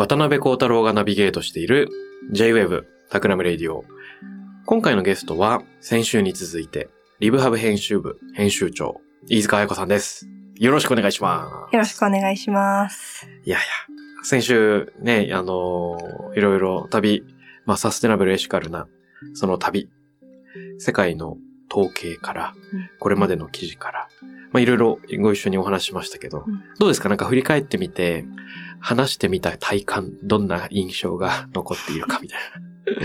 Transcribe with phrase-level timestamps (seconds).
[0.00, 1.90] 渡邉康太郎がナビゲートしている
[2.32, 3.84] J-Wave TAKRAM RADIO。
[4.64, 10.26] 今回のゲストは先週に続いて Livhub 編集部編集長飯塚彩子さんです。
[10.54, 13.18] よろしくお願いしまよろしくお願いします。
[13.18, 13.26] す。
[13.44, 17.22] いやいや、先週ね、あのーいろいろ旅、
[17.66, 18.88] まあサステナブルエシカルな
[19.34, 19.90] その旅、
[20.78, 21.36] 世界の
[21.70, 24.08] 統計からうん、これまでの記事から、
[24.52, 26.62] まあいろいろご一緒にお話ししましたけど、うん。
[26.78, 27.08] どうですか？
[27.08, 28.24] なんか振り返ってみて、
[28.80, 32.38] 話してみた体感、どんな印象が 残っているかみたい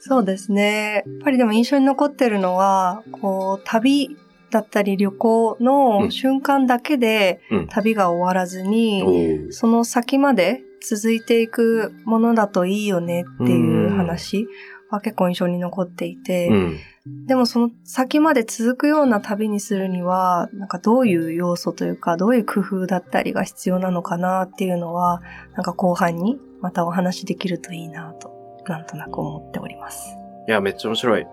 [0.00, 1.02] そうですね。
[1.06, 4.16] やっぱりでも印象に残ってるのは、こう、旅
[4.50, 5.64] だったり旅行うん。
[5.64, 7.66] の瞬間だけでうん。
[7.68, 8.70] 旅が終わらずな。
[8.70, 9.52] に、ー。
[9.52, 14.46] その先まで続いていくものだといいよねっていう話
[14.90, 16.78] は結構印象に残っていて、うん。
[17.26, 25.20] でもその先まで続くような旅にするには、なんかどういう要素というか、どういう工夫だったりが必要なのかなっていうのは、
[25.54, 30.16] なんか後半にまたお話できるといいなと、なんとなく思っております。
[30.48, 31.26] いや、めっちゃ面白い。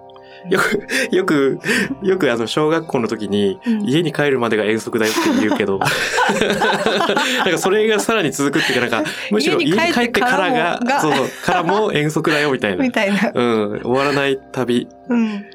[0.49, 1.59] よく、よく、
[2.01, 12.83] よくあの、小学校の時に、うん家に帰るまでが遠足だよって言うけど、 なんかそれがさらに続くっていうか、なんか、 むしろ家に帰ってからが、がそうそう、からも遠足だよみたいな。
[12.83, 13.31] みたいな。
[13.33, 13.43] う
[13.77, 15.45] ん、終わらない旅うん。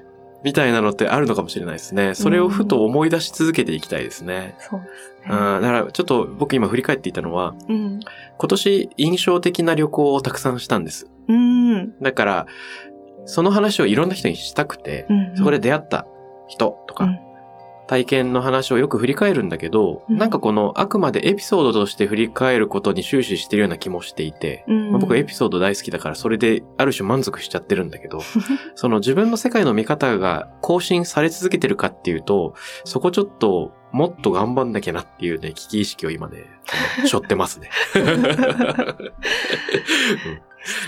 [0.44, 2.14] みたいなのってあるのかもしれないですね。
[2.14, 4.54] それをふと思い出し続けていきたいですね。
[4.58, 5.36] そうですうん、ね。
[5.36, 8.00] だからちょっと僕今振り返っていたのは、うん。
[8.38, 11.08] 今年印象的な旅行をたくさんしたんです。
[11.28, 11.98] うん。
[12.00, 12.46] だから、
[13.26, 15.36] その話をいろんな人にしたくて、うん。
[15.36, 16.06] そこで出会った
[16.48, 17.18] 人とか、うん。
[17.88, 20.16] 体験の話をよく振り返るんだけど、うん。
[20.16, 28.20] なんかこのあくまでエピソードとして振り返ることに終始してるような気もしていて、うん、まあ僕はエピソード大好きだからそれである種満足しちゃってるんだけど、
[28.74, 32.54] その自分の世界の見方が更新され続けてるかっていうと、
[32.84, 36.44] そこちょっともっと頑張んなきゃなっていうね、危機意識を今ね、
[37.08, 37.70] 背負ってますね。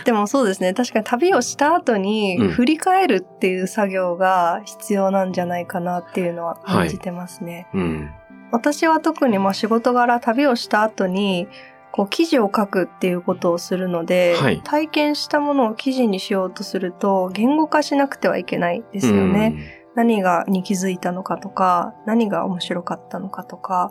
[0.04, 0.74] でもそうですね。
[0.74, 7.66] 確かに旅をした後にうん振り返るっていう作業が必要なんじゃないかなっていうのは感じてますね。
[7.72, 8.10] うん。
[8.52, 11.48] 私は特にまあ仕事柄旅をした後に、
[11.92, 19.77] こう記事を書くっていうことをするので、はい体験したものを記事にしようとすると言語化しなくてはいけないですよね。
[19.98, 23.90] 何がに気づいたのかとか、何が面白かったのかとか。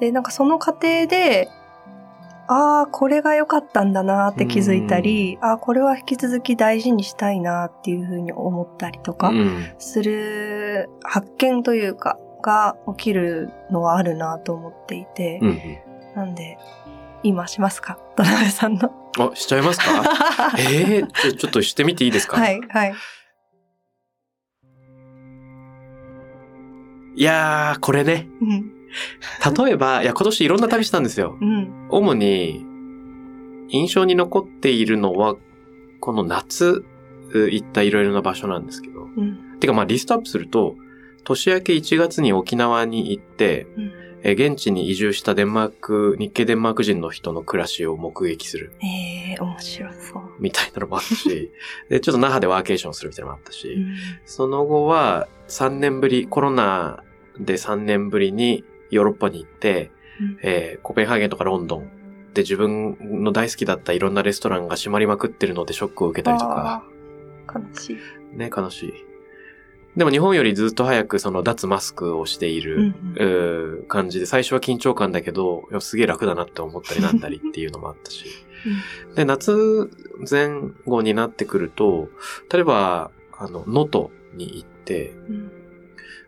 [0.00, 1.48] で、なんかその過程で、
[2.48, 9.32] ああ、これが良かったんだなって気づいたり、ああ、これは引き続き大事にしたいなっていうふうに思ったりとか
[9.78, 15.78] する発見というか、が起きるのはあるなと思っていて、うんうん。
[16.16, 16.58] なんで、
[17.22, 17.96] 今しますか？
[18.16, 18.90] 田辺さんの。
[19.20, 20.02] あ、しちゃいますか？
[20.58, 22.38] え えー、ちょっとしてみていいですか？
[22.38, 22.94] はい、はい。
[27.16, 28.28] いやー、これね。
[28.40, 28.72] うん、
[29.64, 31.36] 例えば、いや、今年いろんな旅したんですよ。
[31.40, 32.64] うん、主に、
[33.68, 35.36] 印象に残っているのは、
[36.00, 36.84] この夏、
[37.32, 39.02] う行ったいろいろな場所なんですけど。
[39.02, 40.76] うん、てか、まあ、リストアップすると、
[41.24, 44.04] 年明け1月に沖縄に行って、うん。
[44.26, 50.22] え現地に移住したデンマーク、日系デンマーク人の人の暮らしを目撃するええ面白そう。
[50.40, 51.52] みたいなのもあったし、
[51.90, 57.02] で、ちょっと那覇でワーケーションするみたいなのもあったし、うんその後は3年ぶり、コロナ
[57.38, 61.90] で3年ぶりにヨーロッパに行って、うんえーコペンハーゲンとかロンドン
[62.34, 66.84] で自分の大好きだったいろんなレストランが閉まりまくってるのでショックを受けたりとか、
[67.52, 68.36] 悲しい。
[68.36, 68.92] ね、悲しい。
[69.96, 78.24] でも日本よりずっと早くその脱マスクをしている、うんうー感じで、最初は緊張感だけど、すげえ楽だなって思ったりなんだりっていうのもあったし。
[79.14, 79.90] で、夏
[80.28, 80.48] 前
[80.86, 82.08] 後になってくると、
[82.52, 85.50] 例えば、あの、能登に行って、うん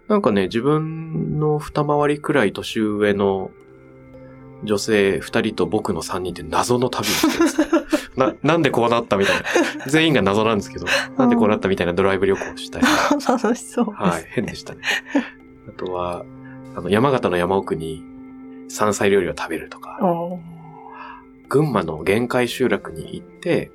[0.09, 3.51] なんかね、自分の二回りくらい年上の
[4.63, 7.67] 女性二人と僕の三人って謎の旅をしてるんですよ
[8.17, 9.43] な、なんでこうなったみたいな。
[9.87, 10.87] 全員が謎なんですけど、
[11.19, 12.87] なんでこうなったみたいなドライブ旅行をしたり。
[13.27, 13.91] 楽し そう。
[13.91, 14.81] はい、変でしたね。
[15.69, 16.25] あとは、
[16.77, 18.05] あの、山形の山奥に
[18.69, 19.99] 山菜料理を食べるとか、
[21.49, 23.73] 群馬の限界集落に行って、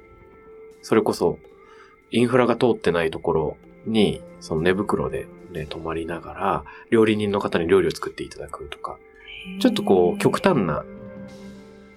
[0.82, 1.40] それこそ、
[2.10, 8.98] インフラが通ってないところに、その寝袋でね、泊まりながら、料理人の方に料理を作っていただくとか、
[9.60, 10.84] ちょっとこう、極端な、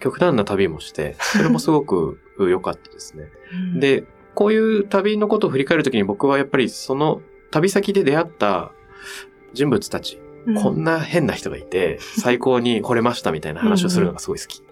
[0.01, 3.31] 極端な旅もして、それもすごく 良かったですね。
[3.75, 4.05] うん、で、
[4.35, 7.23] こういう旅のことを振り返るときに僕はやっぱりその
[7.53, 8.73] 旅先で出会った
[9.53, 10.55] 人物たち、うん。
[10.57, 14.63] こんな変な人がいて、最高に惚れましたみたいな話をするのがすごい好き。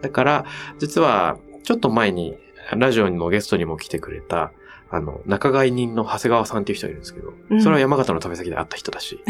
[0.00, 0.44] だから、
[0.78, 2.36] 実は、ちょっと前に、
[2.76, 4.52] ラジオのゲストにも来てくれた、
[4.90, 9.22] あの、仲買人の長谷川さんっていう人がいるんですけど、うんそれは山形の旅先で会った人だし。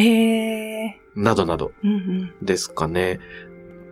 [1.14, 2.34] などなどうんうん。
[2.42, 3.20] ですかね。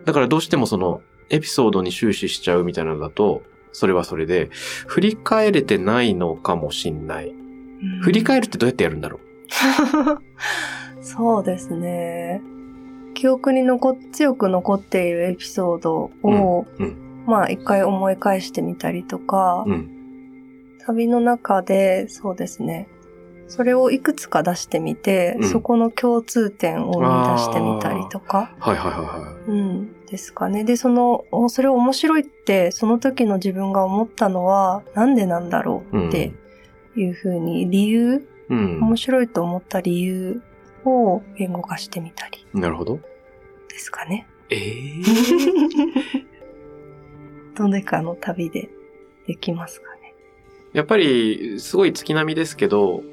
[0.05, 4.49] だからどうしてもその、エピソードに終始しちゃうみたいなのだと、それはそれで、
[4.87, 7.33] 振り返れてないのかもしんない。
[8.01, 9.19] 振り返るってどうやってやるんだろ
[11.01, 12.41] そうですね。
[13.13, 16.83] 記憶に残っ、強く残っているエピソードを、う。
[16.83, 16.97] うん。
[17.25, 19.98] まあ一回思い返してみたりとか、うん。
[20.89, 22.87] 旅の中で、そうですね。
[23.47, 30.63] それをいくつか出してみて、うんそこの共通点を見出してみたりとか、はいはいはいはうん、ですかね。
[30.63, 35.97] で、その、おそれ面白いって、その時の自分が思ったのは、なんでなんだろい。
[35.97, 36.33] うって
[36.95, 38.79] いうふうに、理由、うん。
[38.81, 40.41] 面白いと思った理由
[40.83, 42.61] を言語化してみたりうん。
[42.61, 42.99] なるほど。
[43.69, 44.27] ですかね。
[44.49, 44.61] ええ
[47.55, 48.69] どれかの旅で
[49.27, 49.98] できますかね。
[50.73, 53.03] やっぱり、すごい月並みですけど、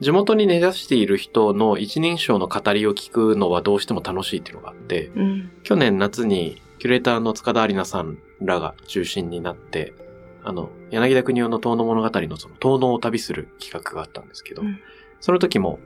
[0.00, 5.50] 地元に根ざしている人の一人称の語りを聞くのはどうしても楽しいっていうのがあって、うん。
[5.62, 9.94] 去年夏にキュレーターの塚田有奈さんらが中心になって、
[10.42, 14.80] あの、柳田国夫の遠野物語のその遠野を旅する企画があったんですけど、うん
[15.22, 15.78] その時も、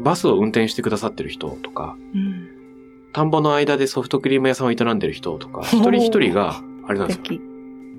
[0.00, 2.48] バスを運転してくださってる人とか、うん。
[3.12, 7.40] 田んぼの間でソフトクリーム屋さんを営んでる人とか、一人一人が、 あれなんですよ。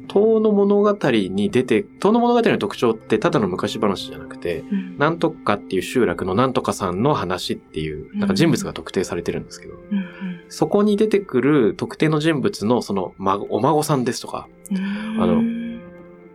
[0.06, 4.98] 遠野物語に出て、遠野物語の特徴ってただの昔話じゃなくて、うん。
[4.98, 10.06] なんとかっていう集落のなんとかさんの話っていう、なんか人物が特定されてるんですけど、うん
[10.48, 15.22] そこに出てくる特定の人物のその孫、お孫さんですとか、うん。
[15.22, 15.66] あのうん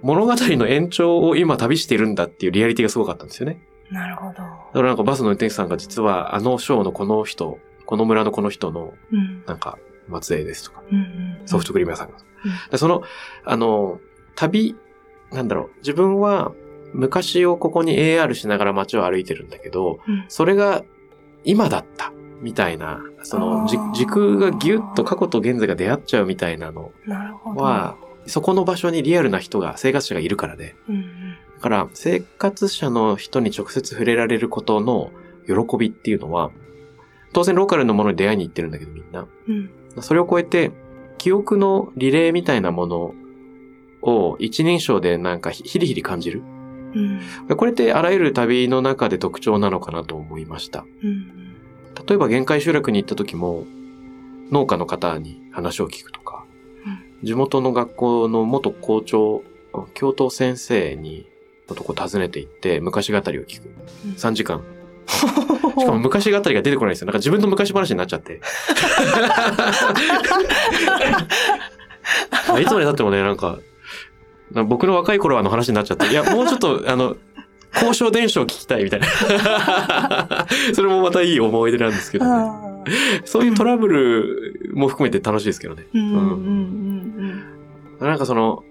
[0.03, 3.61] 物語の延長を今旅しているんだっていうリアリティがすごかったんですよね。
[3.91, 4.33] なるほど。
[4.33, 9.45] だからなんかバスの運転手さんが実はあの章のこの人、この村のこの人のうん。
[9.47, 9.79] なんか
[10.21, 11.43] 末裔ですとか、うんうん。
[11.47, 12.17] ソフトクリーム屋さんが。
[12.45, 13.03] うんでその、
[13.45, 14.01] あの、
[14.35, 14.77] 旅、
[15.33, 16.53] なんだろう、自分は
[16.93, 20.83] 昔をここに AR しながら街を歩いてるんだけど、うんそれが
[21.45, 26.93] 今だった、みたいな、その時空がギュッと過去と現在が出会っちゃうみたいなの。
[27.57, 27.97] は、
[28.27, 30.75] そこの場所にリアルな人が、生活者がいるからで。
[30.89, 31.05] うんうん。
[31.57, 35.11] だから、生活者の人に直接触れられることの
[35.47, 36.51] 喜びっていうのは、
[37.33, 39.27] 当然ローカルのものに出会いに行ってるんだけどみんな。
[39.49, 39.71] うん。
[40.01, 40.71] それを超えて、
[41.21, 43.15] 記憶のリレーみたいなもの
[44.01, 46.43] を一人称でなんかヒリヒリ感じる？
[46.95, 47.57] うん。
[47.59, 50.87] これってあらゆる旅の中で特徴なのかなと思いました。
[51.05, 51.29] うん。
[52.09, 53.67] 例えば限界集落に行った時も、
[54.51, 56.47] 農家の方に話を聞くとか、
[57.23, 59.43] 地元の学校の元校長、
[59.93, 61.27] 教頭先生に、
[61.69, 63.69] のとこ訪ねて行って、昔語りを聞く。
[64.17, 64.63] 3時間。
[65.29, 67.07] しかも昔語りが出てこないんですよ。
[67.07, 68.41] なんか自分の昔話になっちゃって。
[72.61, 73.59] いつまで経ってもね、なんか、
[74.53, 77.17] なんか僕の若い頃はの話になっちゃって、いや、もうちょっと、あの、
[77.75, 79.07] 交渉伝承聞きたいみたいな。
[80.75, 82.51] それもまたいい思い出なんですけどね。
[83.25, 85.87] そういうトラブルも含めて楽しいですけどね。
[85.95, 87.45] うんうんうん
[88.01, 88.65] なんかその、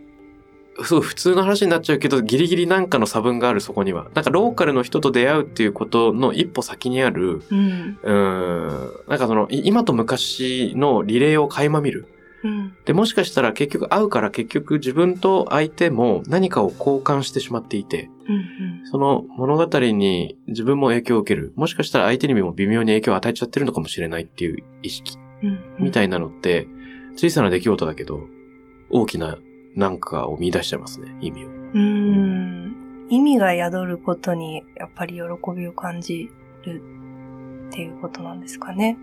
[0.84, 4.08] すごい普通の話になっちゃうけど、ギリギリなんかの差分があるそこには。
[4.14, 8.00] なんかローカルの人と出会うっていうことの一歩先にある、うん。
[8.02, 8.92] うん。
[9.08, 12.08] なんかその、い今と昔のリレーを垣間見る。
[12.44, 12.76] うん。
[12.86, 18.86] で、もしかしたら結局会うから結局自分と相手も何かを交換してしまっていて、うん。
[18.86, 21.54] その物語に自分も影響を受ける。
[21.56, 25.60] もしかしたら相手にも微妙に影響を与えちゃってるのかもしれないっていう意識うん。
[25.80, 26.68] みたいなのって、
[27.16, 28.22] 小さな出来事だけど、
[28.90, 29.38] 大きな
[29.76, 31.48] なんかを見出しちゃいますね、意味を。
[31.48, 33.08] うん。
[33.10, 35.22] 意味が宿ることに、やっぱり喜
[35.56, 36.30] びを感じ
[36.64, 36.82] る
[37.70, 38.98] っていうことなんですかね。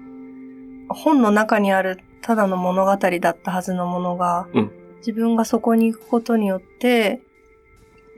[0.89, 7.21] 本の中にあるただの物語だったはずのものが、うん自分がそこに行くことによって、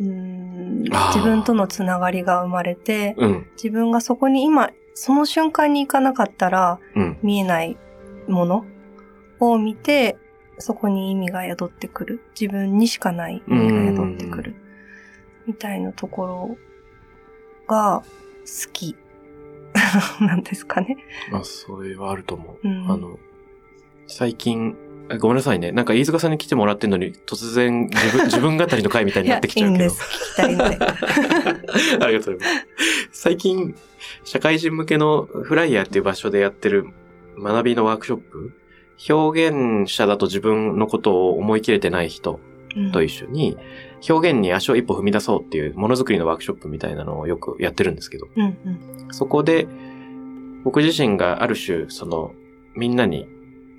[0.01, 7.77] うん自分とのつながりが生まれて、うん、自分がそこに今、その瞬間に行かなかったらうん、見えない
[8.27, 8.65] もの
[9.39, 10.17] を見て、
[10.59, 12.21] そこに意味が宿ってくる。
[12.39, 14.55] 自分にしかない意味が宿ってくる。
[15.47, 16.57] みたいなところ
[17.67, 18.97] が好き。
[20.21, 20.97] なんですかね。
[21.31, 22.69] まあ、それはあると思う。
[22.69, 23.19] うんあの、
[24.07, 24.77] 最近、
[25.11, 25.73] あごめんなさいね。
[25.73, 29.85] なんか飯塚さんに来てもらってんのに、突然自分、 自分語りの回みたいになってきちゃうけど。
[29.85, 30.03] いいんです。
[30.03, 30.79] 聞きたいので。
[32.05, 32.67] ありがとうございます。
[33.13, 33.75] 最近、
[34.25, 36.87] 社会人向けのフライヤーっていう場所でやってる
[37.39, 38.53] 学びのワークショップ、
[39.09, 42.41] 表現者だと自分のことを思い切れてない人
[42.77, 42.93] うん。
[42.93, 43.57] と一緒に、
[44.09, 49.15] 表現に足を一歩踏み出そうっていうものづくりのワークショップみたいなのをよくやってるんですけど、うんうん。
[49.15, 49.67] そこで、
[50.65, 52.33] 僕自身がある種、その、
[52.77, 53.27] みんなに、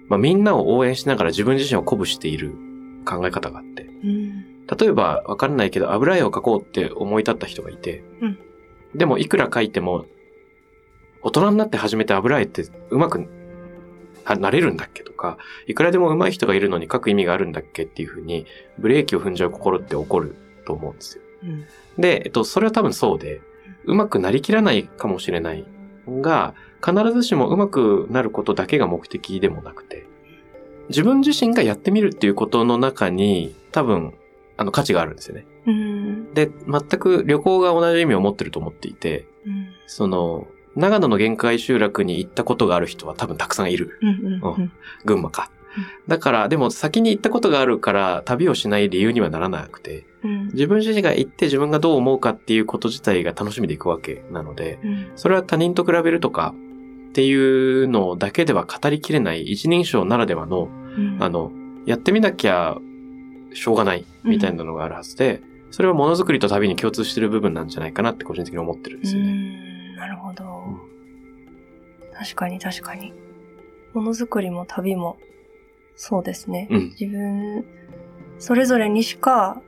[0.08, 2.52] まあ、みんなを応援しながら自分自身を鼓舞している
[3.06, 4.66] 考え方があって、うん。
[4.66, 8.40] 例えば、わかんないけど、油絵を描こうって思い立った人がいて、うん。
[8.96, 10.06] でも、いくら描いても、
[11.22, 13.28] 大人になって初めて油絵ってうまく
[14.26, 18.46] ななれるんだっけとか、いくらでも上手い人がいるのに描く意味があるんだっけっていうふうに、
[18.78, 20.36] ブレーキを踏んじゃう心って起こる
[20.66, 21.24] と思うんですよ。
[21.44, 21.66] うん
[22.00, 23.42] で、えっと、それは多分そうで、
[23.84, 25.66] うまくなりきらないかもしれない
[26.08, 30.08] が、必ずしもうまくなることだけが目的でもなくて、
[30.88, 34.14] 自分自身がやってみるっていうことの中に、多分、
[34.58, 35.46] あの、価値があるんですよね。
[35.68, 43.98] うんで、全く旅行が同じ意味を持ってると思っていて、うんその、長野の限界集落に行ったことがある人は多分たくさんいる。
[44.02, 44.72] うんうんうん。
[45.06, 45.52] 群馬か。
[46.08, 50.46] だから、でも先に行ったことがあるから旅をしない理由にはならなくて、うん。
[50.48, 55.12] 自分自身が行って自分がどう思うかっていうこと自体が楽しみでいくわけなので、うん。
[55.16, 56.54] それは他人と比べるとか
[57.10, 61.18] っていうのだけでは語りきれない一人称ならではの、うん。
[61.20, 61.52] あの、
[61.86, 62.78] やってみなきゃ
[63.54, 69.69] しょうがないみたいなのがあるはずで、それはものづくりと旅に共通してる部分なんじゃないかなって個人的に思ってるんですよね。
[70.20, 70.64] ほど。
[72.14, 73.14] 確かに確かに。
[73.94, 75.18] ものづくりも旅も、
[75.96, 76.68] そうですね。
[76.70, 76.90] うん。
[76.90, 77.66] 自分、
[78.38, 79.62] それぞれにしか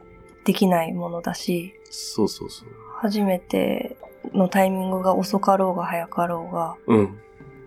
[0.45, 2.69] できないものだし、そうそうそう。
[2.95, 3.97] 初めて
[4.33, 7.19] のタイミングが遅かろうが早かろうが、うん。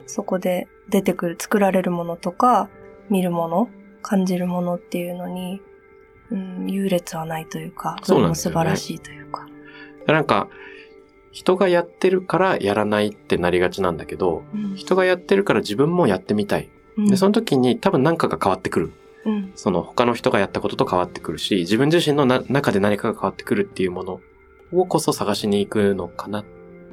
[0.06, 2.68] そこで出てくる、作られるものとか、
[3.10, 3.68] 見るもの、
[4.02, 5.60] 感じるものっていうのに、
[6.30, 9.46] うん、優劣はないというか、そうなんも素晴らしいというか。
[10.06, 10.48] なんか、
[11.34, 14.76] 人がやってるからやらないってなりがちなんだけど、うん。
[14.76, 16.70] 人がやってるから自分もやってみたい。
[16.96, 17.06] うん。
[17.06, 18.92] で、その時に多分何かが変わってくる。
[19.26, 19.52] うん。
[19.56, 24.20] その他の人がやったことと変わってくるし、自分自身のな中で何かが変わってくるっていうもの
[24.72, 26.44] をこそ探しに行くのかな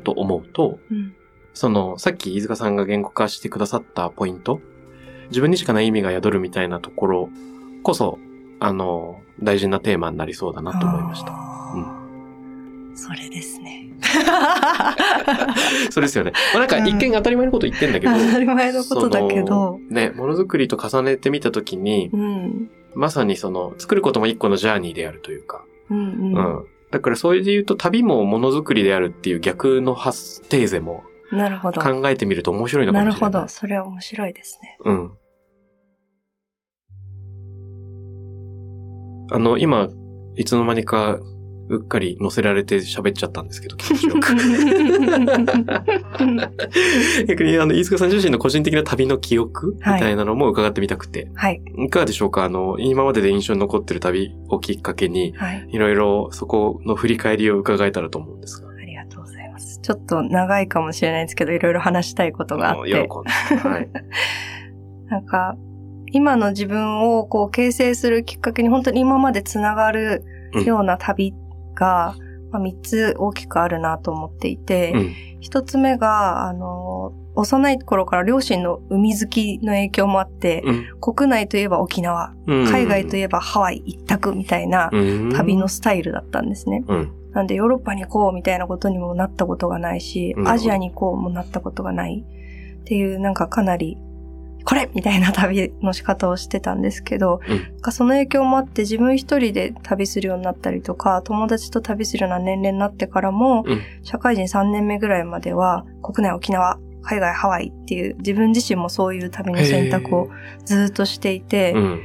[0.04, 1.14] と思うと、うん。
[1.54, 4.60] その、さっき飯塚さんが言語化してくださったポイント、
[5.30, 7.30] 自分にしかない意味が宿るみたいなところ
[7.84, 8.18] こそ、
[8.60, 11.32] あの、大事なテーマになりそうだなと思いました。
[11.32, 12.01] あー
[12.96, 13.90] それですね。
[15.90, 16.32] そうですよね。
[16.54, 22.70] まあ、なんか一見当たり前のこと言ってんだけど、 当たり前のことだけど、ね、ものづくりと重ねてみたときに、うん。
[22.94, 26.34] まさにその、作ることも一個のジャーニーであるというか、うんううん。
[26.34, 26.66] ん。
[26.92, 31.82] だからそれで言うと旅もものづくりであるっていう逆の発テーゼもなるほど。
[31.82, 33.42] 考えてみると面白いのかなるもしれない。
[33.42, 33.48] ほど。
[33.48, 34.78] それは面白いですね。
[34.84, 35.12] うん。
[39.32, 39.88] あの、今、
[40.36, 41.20] いつの間にか、
[41.72, 44.36] うっかり乗せられて喋っちゃったんですけど、 気持ちよく。
[47.28, 51.62] 逆に、あの、飯塚さん自身の個人的な旅の記憶みはいたいなのも伺ってみたくて、はい。
[51.78, 52.44] い、かがでしょうか？
[52.44, 55.66] あの、今までで印象に残ってる旅をきっかけに、はい。
[55.72, 58.70] いろいろそこの振り返りを伺えたらと思うんですが。
[58.70, 59.80] ありがとうございます。
[59.82, 62.90] ちょっと長いかもしれないですけど、いろいろ話したいことがあって。
[62.92, 63.08] 喜んで。
[63.70, 63.90] はい。
[65.08, 65.56] なんか、
[66.14, 70.26] 今の自分をこう形成するきっかけに本当に今までつながる
[70.66, 71.34] ような旅
[71.76, 72.16] が、
[72.52, 75.16] まあ、3つ大きくあるなと思っていて、うん。
[75.40, 82.68] 一つ目が、あの、幼い頃から両親の海好きの影響もあって、うん国内といえば沖縄、うん。
[82.68, 85.68] 海外といえばハワイ一択みたいなうん旅の。
[85.68, 86.84] スタイルだったんですね。
[86.88, 87.12] うん。
[87.32, 92.26] なんでヨーロッパに行こうみたいなことにもなったことがないしアジアに行こうもなったことがない
[92.82, 93.98] っていうなんかかなり、
[94.64, 97.92] これみたいな旅の仕方をしてたんですけど、うん。
[97.92, 103.82] その影響もあって自分一人で旅するようになったりとか、友達と旅するような年齢になってからも、うん。
[104.04, 110.30] 社会人3年目ぐらいまでは国内沖縄、海外ハワイっていう自分自身もそういう旅の選択を
[110.66, 112.02] ずっとしていて、うん。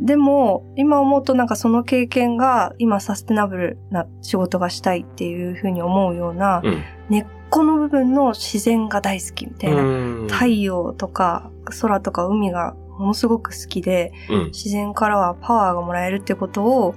[0.00, 6.82] でも、今思うとなんかその経験が今サステナブルな仕事がしたいっていうふうに思うような、うん。
[7.08, 10.28] 根っこの部分の自然が大好きみたいな、うん。
[10.28, 14.44] 太陽とか空とか海がものすごく好きで、うん。
[14.46, 16.94] 自然からはパワーがもらえるってことを、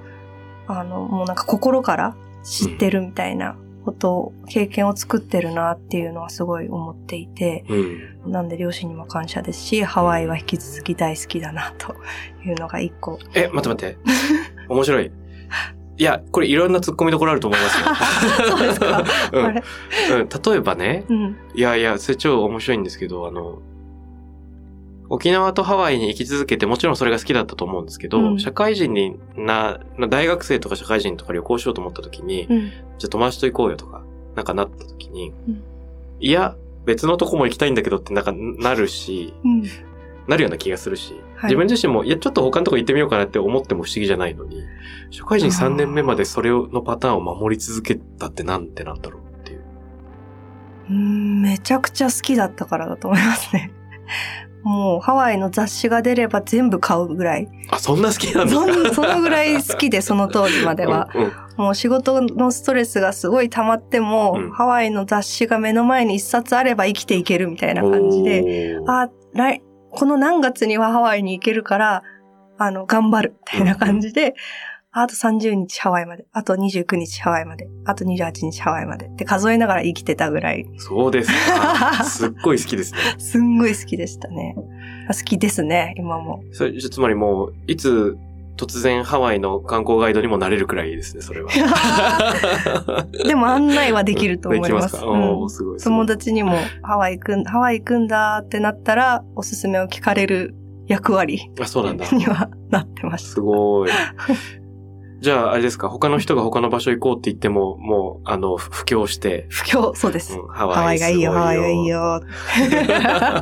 [0.68, 8.32] あの、もうなんか心から知ってるみたいなこと、経験を作ってるなっていうのはすごい思っていて、うん。
[8.32, 11.96] なんで両親にも感謝ですし、ハワイは引き続き大好きだなと
[12.46, 13.20] いうのが一個。
[13.34, 13.98] え、待って待って。
[14.70, 15.12] 面白い。
[15.98, 18.58] いや、これいろんな突っ込みどころあると思いますよ。
[18.58, 20.30] そうですかうんうん。
[20.30, 21.38] 例えばね、うん。
[21.54, 23.60] いやいや、それ超面白いんですけど、あの、
[25.10, 32.60] 沖縄とハワイに行き続けて、もちろんそれが好きだったと思うんですけど、うん社会人にな、大学生とか社会人とか旅行しようと思った時に、うん。
[32.70, 34.04] じゃあ友達と行こうよとか、
[34.36, 35.64] なんかなった時に、うん
[36.22, 39.64] いや、別のとこも行きたいんだけどってなんかなるし、うん。
[40.28, 44.62] なるような気がするし、はい自分自身も、いや、ちょっと他のとこ行ってみようかなって思っても不思議じゃないのに、
[45.10, 49.64] 社会人3年目までそれをのパターンを守り続けたってなんてなんだろうっていう。
[50.92, 53.72] うんめちゃくちゃ好きだったからだと思いますね。
[54.64, 57.48] もうハワイの雑誌が出れば全部買うぐらい。
[57.70, 58.54] あ、そんな好きなんで
[58.90, 61.10] すそのぐらい好きで、その当時までは。
[61.14, 69.62] うんうんもう仕事のストレスがすごい溜まっても、うんハワイの雑誌が目の前に一冊あれば生きていけるみたいな感じで、あ、来、
[69.92, 72.04] この何月にはハワイに行けるから、
[72.58, 74.36] あの、頑張る、みたいな感じで、
[75.02, 82.04] あと30日ハワイまで、あと29日ハワイまで、あと28日ハワイまでって数えながら生きてたぐらい、そうですか。
[82.06, 83.00] すっごい好きですね。
[83.18, 84.56] すんごい好きでしたね。
[85.08, 86.44] 好きですね、今も。
[86.52, 88.18] それ、つまりもう、いつ
[88.58, 91.50] 突然ハワイの観光ガイドにもなれるくらいですね、それは。
[93.26, 94.72] でも案内はできると思います。
[94.72, 100.56] できますか、うんすごい友達にもハワイ行くん、ハワイ行くんだってなったら、おすすめを聞かれる
[100.90, 102.06] 役割あ、そうなんだ。
[102.12, 103.30] にはなってました。
[103.30, 103.90] すごい。
[105.22, 110.38] じゃあ、あれですか、他の人が他の場所行こうって言っても、もう、あの、布教して、不況、そうです。
[110.38, 111.98] うんハハワイがいいよ、ハワイがいいよ。
[111.98, 112.22] よ。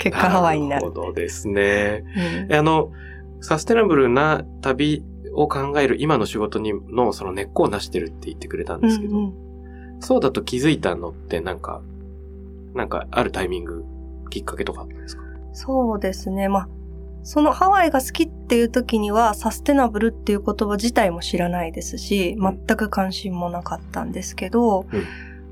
[0.00, 0.82] 結果ハワイになる。
[0.82, 2.04] なるほどですね。
[2.46, 2.90] うんえあの、
[3.40, 5.02] サステナブルな旅
[5.34, 9.34] を考える今の仕事にのその根っこを成してるって言ってくれたんですけど、うんうん
[9.98, 11.80] そうだと気づいたのってなんか、
[12.74, 13.82] なんかあるタイミング、
[14.28, 15.22] きっかけとかあったんですか？
[15.54, 16.50] そうですね。
[16.50, 16.68] まあ、
[17.26, 25.02] そのハワイが好きっていう時には、サステナブルっていう言葉自体も知らないですし、うん全く関心もなかったんですけど、うん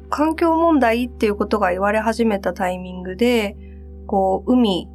[0.09, 3.57] 環境問題っていうことが言われ始めたタイミングで、
[4.07, 4.89] こう、海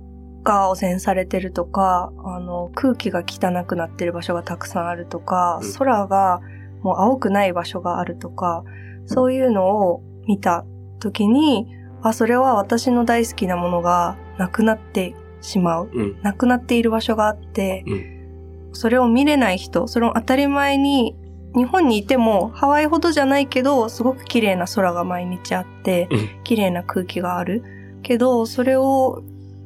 [0.43, 5.73] が汚染されてるとか、あの、空気が汚くなってる場所がたくさんあるとか、うん。
[5.73, 6.39] 空が
[6.83, 8.63] もう青くない場所があるとか、
[9.05, 10.63] そういうのを見た
[11.01, 11.67] 時に、
[12.01, 15.89] あ、それは私の大好きなものがなくなってしまう。
[15.93, 16.21] うん。
[16.21, 21.15] なくなっている場所があって、うそれを見れない人、それを当たり前に、
[21.55, 27.63] 日本にいてもハワイほどじゃないけど、すごく綺麗な空が毎日あって、うん綺麗な空気がある。
[28.03, 29.23] けど、それを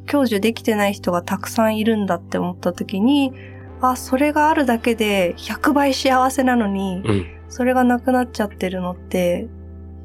[0.07, 3.33] 享受できてない人がたくさんいるんだって思った時に、
[3.81, 7.25] あ、それがあるだけで100倍幸せなのに、うん。
[7.49, 9.47] それがなくなっちゃってるのって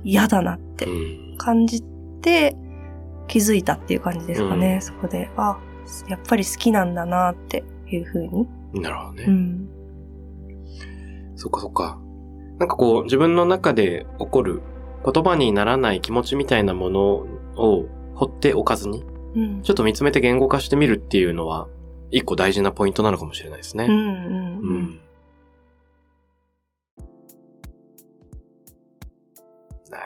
[0.05, 1.39] 嫌だなってうん。
[1.39, 1.83] 感じ
[2.21, 2.57] て
[3.29, 5.31] 気づいたっていう感じですかね、うんそこで。
[5.37, 5.59] あ、
[6.09, 8.49] やっぱり好きなんだなっていうふうに。
[8.83, 9.25] なるほどね。
[9.27, 9.69] うん。
[11.37, 12.01] そっかそっか。
[12.59, 14.63] なんかこう、自分の中で起こる
[15.05, 17.01] 言葉にならない気持ちみたいなもの
[17.57, 19.05] を放っておかずに、
[19.37, 19.63] うん。
[19.63, 21.69] ちょっと見つめて言語化してみるっていうのは、
[22.11, 23.85] 一個大事なポイントなのかもしれないですね。
[23.85, 25.01] うんうんううん。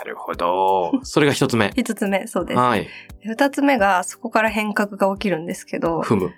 [0.03, 0.93] るほど。
[1.03, 1.73] それが一つ目。
[1.77, 2.59] 一つ目、そうです。
[2.59, 2.89] はい。
[3.25, 6.35] 二つ目が、そこから変革が起きるんですけど、踏む。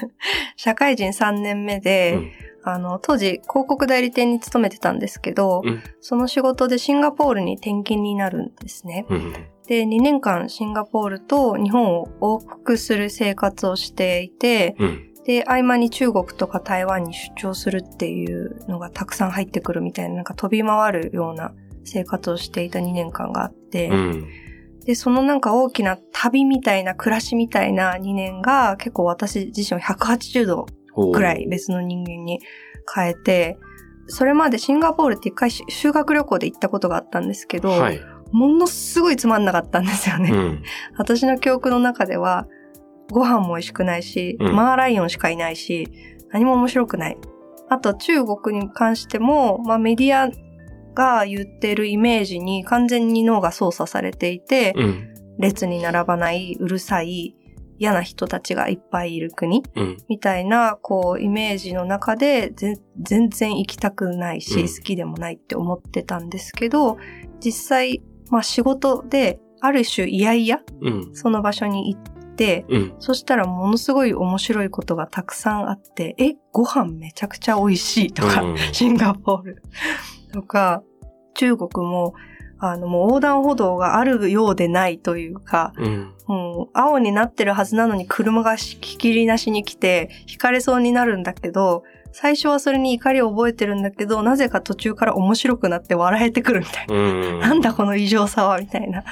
[0.56, 9.06] 社会人3年目で、うんあの、当時広告代理店に勤めてたんですけど、うんその仕事でシンガポールに転勤になるんですね。
[9.08, 9.32] うん。
[9.66, 15.14] で、2年間シンガポールと日本を往復する生活をしていて、うん。
[15.24, 21.52] で、合間に中国とか台湾に出張するっていうのがたくさん入ってくるみたいな、なんか飛び回るような
[21.84, 24.28] 生活をしていた2年間があって、うん。
[24.84, 30.66] で、そのなんか大きな旅みたいな暮らしみたいな2年が結構私自身を180度
[31.12, 32.40] くらい別の人間に
[32.94, 33.58] 変えて、
[34.08, 38.00] それまでシンガポールって一回し修学旅行で行ったことがあったんですけど、はい。
[38.32, 40.30] ものすごいつまんなかったんですよね。
[40.30, 40.62] うん。
[40.96, 42.48] 私の記憶の中では、
[43.10, 45.88] ご飯も美味しくないし、うんマーライオンしかいないし、
[46.30, 47.18] 何も面白くない。
[47.68, 50.30] あと中国に関しても、まあメディア
[50.94, 55.08] が言ってるイメージに完全に脳が操作されていて、うん。
[55.38, 57.34] 列に並ばない、うるさい、
[57.78, 59.96] 嫌な人たちがいっぱいいる国うん。
[60.08, 66.98] みたいな、こう、イメージの中で、ぜ全然行きたくないし、うん好きでもないって思ってたんですけど、
[67.40, 71.10] 実際、まあ仕事で、ある種、いやいや、うん。
[71.14, 72.94] その場所に行って、うん。
[72.98, 79.62] そしたらものすごい面白いことがたくさんあって、え、ご飯めちゃくちゃ美味しいとか、うんシンガポール
[80.32, 80.82] とか、
[81.34, 82.14] 中国も、
[82.58, 86.14] あの、もう横断歩道があるようでないというか、うん。
[86.26, 96.94] もう青になってるはずなのに車がひきりなしに来て、引かれそうになるんだけど、最初はそれに怒りを覚えてるんだけど、なぜか途中から面白くなって笑えてくるみたいな。
[96.94, 97.40] うん。
[97.40, 99.04] なんだこの異常さはみたいな、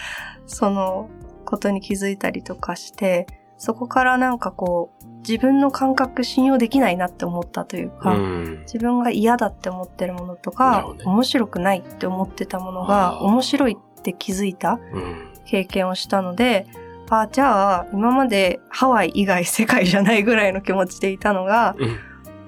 [0.46, 1.08] その
[1.44, 3.26] ことに気づいたりとかして、
[3.60, 8.60] そこからなんかこう、自分の感覚信用できないなって思ったというか、うん。
[8.62, 15.32] 自分が嫌だって思ってるものとかね面白くないって思ってたものあが、ー面白いって気づいたうん。
[15.44, 16.66] 経験をしたので、
[17.10, 21.98] あ、じゃあ、今までハワイ以外世界じゃないぐらいの気持ちでいたのが、うん。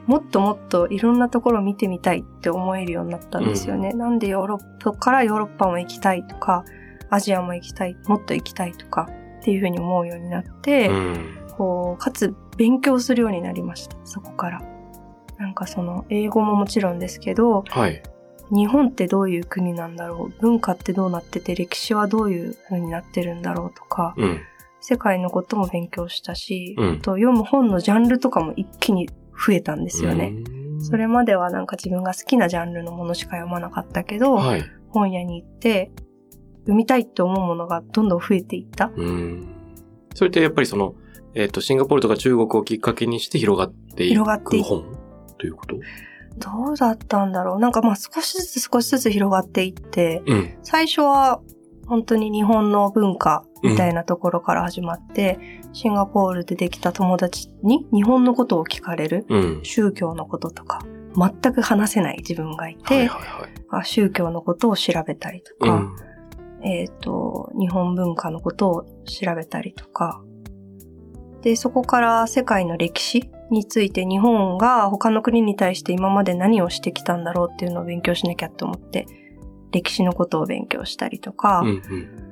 [0.06, 3.92] もっともっといろんなところを見てみたいって思えるようになったんですよね。
[3.92, 6.64] なんでヨーロッパからヨーロッパも行きたいとか、
[7.10, 9.10] アジアも行きたい、もっと行きたいとか
[9.42, 11.38] っていうふうに思うようになって、うん。
[11.58, 14.62] こう、かつ勉強するようになりました、そこから。
[15.38, 18.02] なんかその、英語ももちろんですけど、はい。
[18.50, 20.40] 日本ってどういう国なんだろう？
[20.40, 24.38] 文化ってどうなってて、歴史はどういう風になってるんだろうとか、うん。
[24.80, 29.08] 世界のことも勉強したし、うんあと読む本のジャンルとかも一気に
[29.46, 30.34] 増えたんですよね。
[30.34, 30.84] うん。
[30.84, 34.64] それまではなんか自分が好きなジャンルのものしか読まなかったけど、はい。
[34.88, 35.90] 本屋に行って、
[36.62, 38.90] 読みたいって思うものがどんどん増えていった？
[38.96, 39.48] うん。
[40.14, 40.94] それってやっぱりその、
[41.34, 44.84] えっ、と、シンガポールとか中国をきっかけにして広がっていく広がってい本
[45.38, 45.76] ということ？
[46.38, 47.58] どうだったんだろう？
[47.58, 50.58] なんかまあ少しずつ少しずつ広がっていって、うん。
[50.62, 51.40] 最初は
[51.86, 59.60] 本当に日本の文化みたいなところから始まって、シンガポールでできた友達に日本のことを聞かれる、うん。
[59.62, 60.80] 宗教のこととか、
[61.16, 63.50] 全く話せない自分がいて、はいはいはい。
[63.70, 65.96] あ宗教のことを調べたりとか、うん。
[66.64, 70.22] えっ、と、日本文化のことを調べたりとか、
[71.42, 79.06] で、そこから世界の歴史について日本が他の国に対して今まで何をしてきたんだろうっていうのを勉強しなきゃって思って、
[79.72, 82.22] 歴史のことを勉強したりとか、うんうん。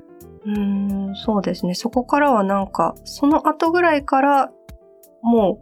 [0.42, 1.74] うーん、そうですね。
[1.74, 4.52] そこからはなんか、その後ぐらいから、
[5.22, 5.60] も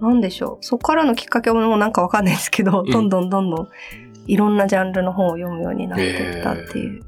[0.00, 0.64] う、なんでしょう。
[0.64, 3.68] そこからのきっかけもなんかわかんないですけど、うんどんどんどんどん、
[4.26, 7.05] いろんなジャンルの本を読むようになっていったっていう。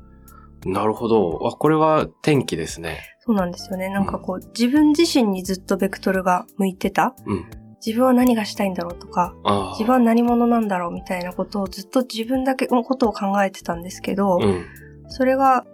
[0.68, 1.40] なるほど。
[1.46, 3.00] あ、これは転機ですね。
[3.20, 3.88] そうなんですよね。
[3.88, 7.14] なんかこう、自分自身にずっとベクトルが向いてた。
[7.26, 7.50] うん。
[7.84, 9.34] 自分は何がしたいんだろうとか。
[9.72, 14.64] 自分は何者なんだろうみたいなことをずっと自分だけのことを考えてたんですけど、うん。
[15.08, 15.64] それが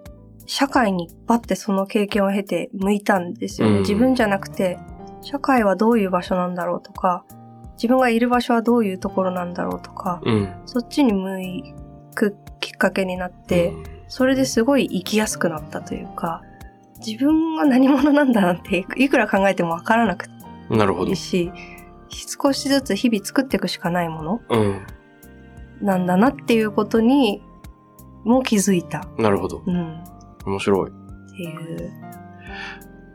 [0.47, 3.77] 社会にバッてその経験を経て向いたんですよね。
[3.77, 4.79] うん自分じゃなくて、
[5.23, 7.25] 社会はどういう場所なんだろうとか、
[7.77, 10.53] 自分がいる場所はどういうところなんだろうとか、うん。
[10.67, 11.75] そっちに向
[12.15, 13.73] くきっかけになって、
[14.09, 16.43] それですごい生きやすくなったというか、
[17.05, 20.27] 自分は何者なんだなんていくら考えてもわからなく
[20.71, 21.17] うん、なるほどていい。
[21.17, 21.53] し、
[22.41, 24.87] 少しずつ日々作っていくしかないものうん。
[25.83, 27.43] なんだなっていうことに
[28.25, 29.07] も気づいた。
[29.19, 29.63] なるほど。
[29.67, 30.05] うん。
[30.47, 30.91] 面白い。
[30.91, 30.93] っ
[31.37, 31.93] ていう。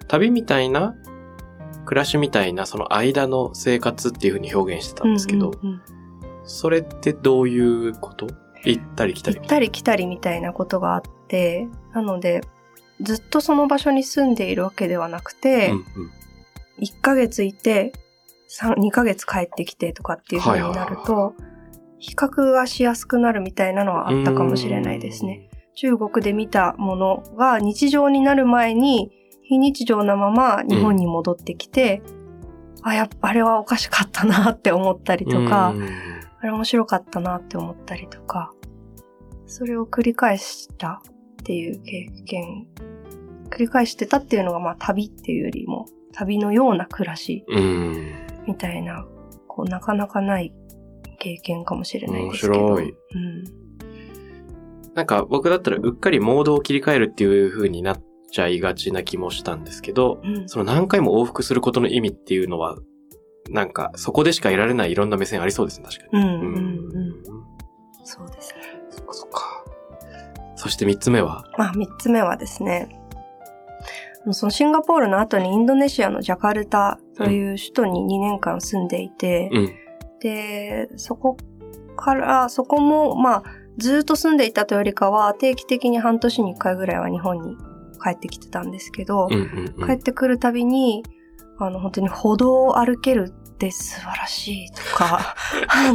[0.08, 0.96] 旅みたいな、
[1.86, 5.82] 暮らしみたいな、その間の生活っていう風に表現してたんですけど、うんうんうん
[6.52, 8.26] それってどういうこと？
[8.66, 12.42] 行ったり来たり行ったり来たりみたいなことがあって、なので、
[13.02, 16.12] ずっとその場所に住んでいるわけではなくて、うんうん。
[16.82, 17.94] 1ヶ月いて、
[18.50, 21.34] 3 2ヶ月帰ってきてとかっていう風になるはいと、
[22.00, 25.50] 比較がしやすくなるみたいなのはあったかもしれないですね。
[25.76, 29.12] 中国で見たものが日常になる前に、
[29.44, 32.02] 非日常なまま日本に戻ってきて、
[32.82, 35.46] あ、やっぱあれはおかしかったなって思ったりうん。
[35.46, 38.54] とか、うんあれ面白かったなって思ったりとか、
[39.46, 41.02] それを繰り返した
[41.42, 42.68] っていう経験、
[43.50, 48.14] 繰り返してたっていうのがまあ旅っていうよりも、旅のような暮らしうん。
[48.48, 49.06] みたいな、
[49.48, 50.54] こうなかなかない
[51.20, 52.66] 経験かもしれないですけど。
[52.66, 54.94] 面白いうん。
[54.96, 60.50] なんか僕だったらうっかりモードを切り替えるっていう風になっちゃいがちな気もしたんですけど、うん。
[60.50, 62.78] その何回も往復することの意味っていうのは、
[63.52, 66.24] なんかそこでしか得られないいろんな目線ありそうですね、確かに。
[66.24, 67.14] うん、うん、うん。
[68.04, 68.62] そうですね。
[68.90, 69.64] そっかそっか。
[70.56, 71.46] そして三つ目は？
[71.58, 72.90] まあ、三つ目はですね、
[74.32, 79.72] そのシンガポールの後にインドネシアのジャカルタという首都に2年間住んでいて、うん。
[80.20, 81.38] で、そこ
[81.96, 83.44] から、そこも、まあ、
[83.78, 87.56] ずっと住んでいたというよりかは、定期的に半年に1回ぐらいは日本に
[88.04, 89.88] 帰ってきてたんですけど、うんうんうん。
[89.88, 91.04] 帰ってくるたびに、
[91.58, 95.36] あの、本当に歩道を歩けるって素晴らしいとか、
[95.68, 95.92] あ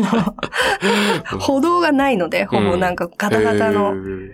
[1.33, 4.31] の、歩道がないので、ほぼなんかガタガタの、うん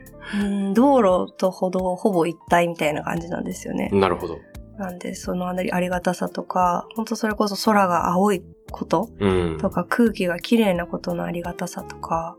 [0.75, 3.89] 道路と歩道ほぼ一体みたいな感じなんですよね。
[3.93, 4.39] なるほど。
[4.79, 8.41] なんで、そのありありがたさとか、本当それこそ空が青い
[8.71, 9.59] ことうん。
[9.59, 12.37] とか空気が綺麗なことのありがたさとか、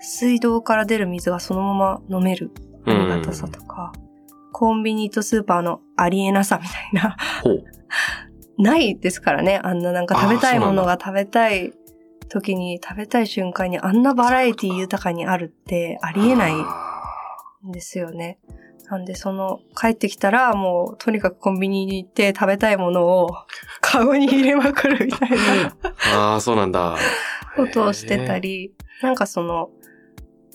[0.00, 2.50] 水道から出る水がそのまま飲める
[2.86, 3.92] ありがたさとか、
[4.52, 7.16] コンビニとスーパーのありえなさみたいな。
[8.58, 9.60] ないですからね。
[9.62, 11.72] あんななんか食べたいものが食べたい
[12.28, 18.38] 時に食べたい瞬間にあんなバラエティ豊かにあるってありえないんですよね。
[18.90, 23.28] なんでその帰ってきたらもうとにかくコンビニに行って食べたいものを
[23.80, 25.36] カゴに入れまくるみたいな
[26.14, 26.96] ああ、そうなんだ。
[27.54, 29.70] ことをしてたり、なんかその、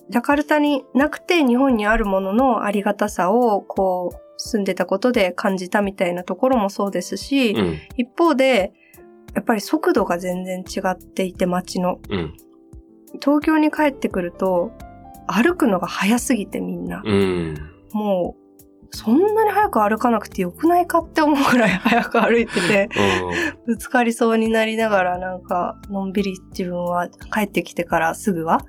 [0.10, 7.52] ジャカルタになくて日本にあるもののありがたさをこう住んでたことで感じたみたいなところもそうですし。
[7.52, 7.80] うん。
[7.98, 8.74] 一方で、
[9.34, 12.00] やっぱり速度が全然違っていて街の。
[12.10, 12.34] うん。
[13.22, 14.72] 東京に帰ってくると、
[15.28, 17.02] 歩くのが早すぎてみんな。
[17.04, 17.56] うん。
[17.94, 18.44] もう、
[18.96, 22.90] そんなに早く歩かなくてよくないかって思うくらい早く歩いてて、
[23.66, 28.60] ぶつかりそうになりながらなんか、のんびり自分は帰ってきてからすぐは、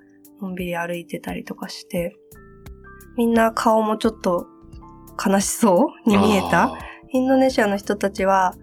[0.40, 2.16] のんびり歩いてたりとかして、
[3.16, 4.46] みんな顔もちょっと
[5.24, 6.78] 悲しそうに見えたあ
[7.14, 8.54] インドネシアの人たちは、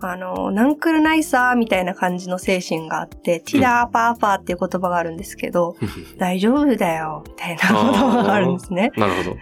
[0.00, 8.90] あの、ナンクルナイサーみたいな感じの精神があって、ティラーパーパーっていう言葉があるんですけど、ー大丈夫だよ、みたいな言葉があるんですね。
[8.96, 9.36] なるほど。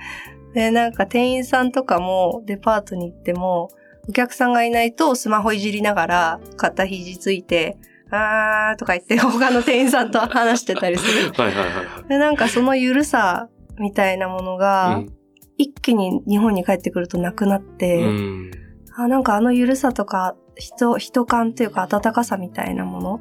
[0.53, 3.71] で、なんか店員さんとかもデパートに行っても、
[4.07, 7.79] お客さんがいないとスマホいじりながら肩肘ついて、
[8.11, 11.33] あーとか言って他の店員さんと話してたりする。
[11.33, 12.09] はいはいはいはい。
[12.09, 15.22] で、なんかそのゆるさみたいなものが、うん
[15.59, 18.51] 一気に日本に帰ってくるとなくなって、うん。
[18.97, 23.21] あ、なんかあのゆるさとか、人、人感というか温かさみたいなもの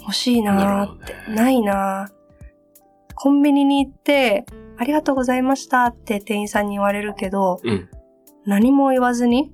[0.00, 2.22] 欲しいなーって、ないなー
[3.14, 4.44] コンビニに行って、
[4.76, 7.88] ありがとうございましたって店員さんに言われるけど、うん。
[8.44, 9.52] 何も言わずに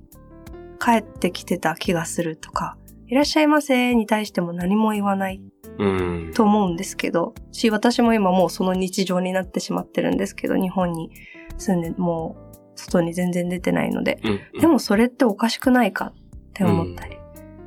[0.79, 5.41] 帰ってきてた気がするとか、いらっしゃいませに対しても何も言わない
[5.77, 6.31] うん。
[6.33, 11.11] と思うんですけど、し、私も今もうその日常になってしまってるんですけど、日本に
[11.59, 14.61] 住んでもう外に全然出てないので、うん。
[14.61, 16.13] でもそれっておかしくないかっ
[16.53, 17.17] て思ったり、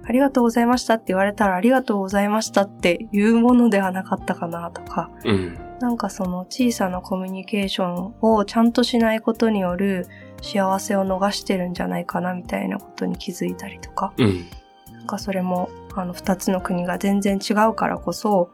[0.04, 5.58] ありがとうございましたって言われたらありがとうございましたっていうものではなかったかなとか、うん。
[5.80, 10.06] なんかその小さなコミュニケーションをちゃんとしないことによる
[10.40, 14.46] 幸せを逃してるんじゃないかなみたいなことに気づいたりとか、うん。
[14.92, 18.50] なんかそれもあの二つの国が全然違うからこそ、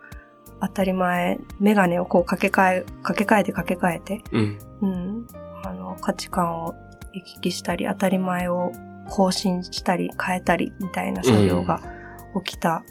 [0.61, 4.59] 当たり前、メガネをこう掛け替え、掛け替えて掛け替えて、うん。
[4.81, 5.27] うん、
[5.65, 6.75] あの価値観を
[7.13, 8.73] 行き来したり、当たり前を
[9.09, 11.81] 更新したり変えたりみたいな作業が
[12.45, 12.83] 起きた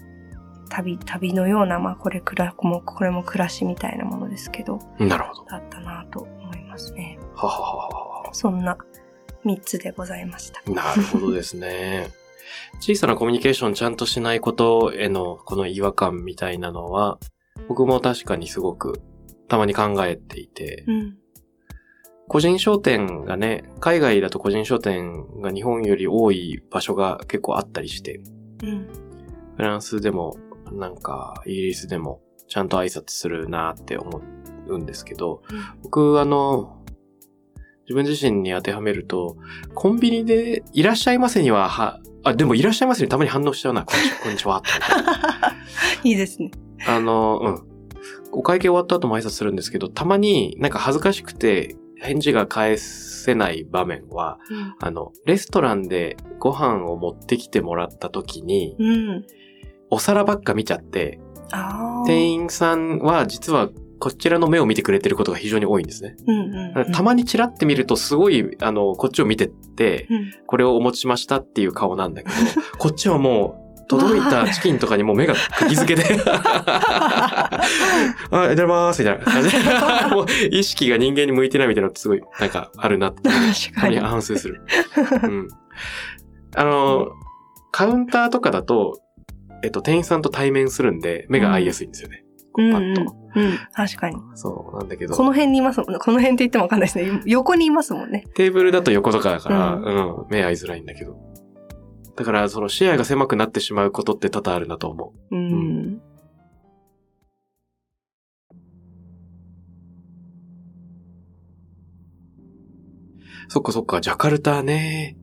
[0.68, 5.44] 旅、旅のような、まあこれくらも、これも暮らしみたいなものですけど、なるほど。
[5.50, 7.18] だったなと思いますね。
[7.34, 7.88] ははは
[8.24, 8.76] はそんな
[9.44, 10.62] 三つでございました。
[10.66, 10.74] は。
[10.74, 12.08] なるほどですね。
[12.80, 17.18] 小さなコミュニケーションちゃんとしないことへのこの違和感みたいなのは、
[17.66, 19.00] 僕も確かにすごく
[19.48, 21.16] たまに考えていて、うん。
[22.28, 28.20] 個人商店がね、海外だと個人商店が日本より多い場所が結構あったりして、
[28.62, 28.88] うん。
[29.56, 30.36] フランスでも、
[30.70, 34.20] なんか、イギリスでも、ちゃんと挨拶するなって思
[34.68, 35.42] うんですけど、
[35.82, 36.84] 僕、あの、
[37.88, 39.38] 自分自身に当てはめると、
[39.74, 43.84] コンビニで、いらっしゃいませには、は、あ、でもいらっしゃいませにたまに反応しちゃうな。
[43.84, 44.62] こんにちは、こんにちは。
[46.04, 46.50] いいですね。
[46.86, 47.68] あの、うん。
[48.30, 54.38] お会計終わった後も挨拶するんですけど、たまになんか恥ずかしくて、返事が返せない場面は、
[54.80, 59.26] あの、レストランでご飯を持ってきてもらった時に、うん。
[59.90, 61.18] お皿ばっか見ちゃって。
[62.06, 66.16] 店員さんは実はこちらの目を見てくれてることが非常に多いんですね。
[66.26, 66.92] うんうんうん。
[66.92, 70.32] たまにチラって見るとすごい、あの、こっちを見てって、うん。
[70.46, 72.34] これをお持ちしましたっていう顔なんだけど、
[72.78, 77.58] こっちはもう、届いたチキンとかにもう目が釘付けで、 あ、
[78.30, 79.58] いただきます、みたいな感じで、
[80.14, 83.98] もう意識が人間に向いてないみたいなのってすごい、なんかあるなって、確かに。
[83.98, 84.62] 反省する。
[85.22, 85.48] うん。
[86.54, 87.08] あの、
[87.72, 89.00] カウンターとかだと、
[89.62, 92.24] えっと、店員さんと対面するんで、目が合いやすいんですよね。
[92.52, 93.02] こうパッと。
[93.02, 93.58] うんうん。
[93.72, 94.16] 確かに。
[94.34, 95.14] そう、なんだけど。
[95.14, 95.98] この辺にいますもんね。
[95.98, 97.22] この辺って言ってもわかんないですね。
[97.26, 98.24] 横にいますもんね。
[98.34, 101.16] テーブルだと横とかだから、ううん、目合いづらいんだけど。
[102.18, 105.36] だから、その視野が狭くなってしまうことって多々あるなと思う。
[105.36, 106.00] うん。
[113.46, 115.16] そっかそっか、ジャカルタね。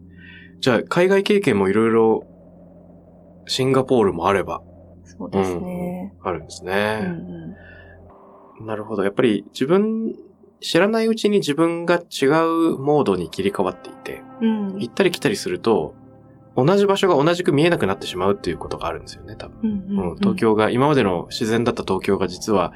[0.61, 2.23] じゃあ、海外経験もいろいろ、
[3.45, 4.61] シンガポールもあれば、
[5.03, 6.15] そうですね。
[6.23, 6.99] あるんですうんね。
[8.61, 9.03] うんなるほど。
[9.03, 10.15] やっぱり自分、
[10.61, 14.79] 知らないうちに自分が違うモードに切り替わっていて、うん。
[14.79, 15.93] 行ったり来たりすると、
[16.55, 19.59] 同じ場所が同じく見えなくなってしまうっていうことがあるんですよね、多分。
[19.63, 22.73] うんうんうん、東京が、今までの自然だった東京が実は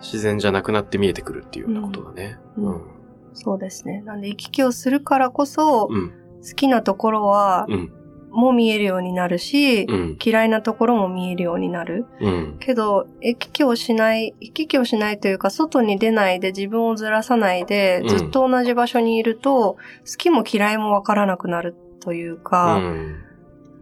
[0.00, 2.38] 自然じゃなくなって見えてくるっていうようなことだね。
[2.56, 2.80] ううんん。
[3.34, 4.02] そうですね。
[4.02, 6.10] なんで行き来をするからこそ、うん。
[6.42, 7.92] 好きなところは、うん。
[8.32, 10.18] も見えるようになるし、うん。
[10.22, 12.06] 嫌いなところも見えるようになる。
[12.20, 12.56] うん。
[12.60, 19.76] けど、行き来をしない、行き来をしないというか、外に出ないで自分をずらさないでう、んずっと同じ場所にいると、好
[20.16, 23.16] きも嫌いもわからなくなるといううか、ん。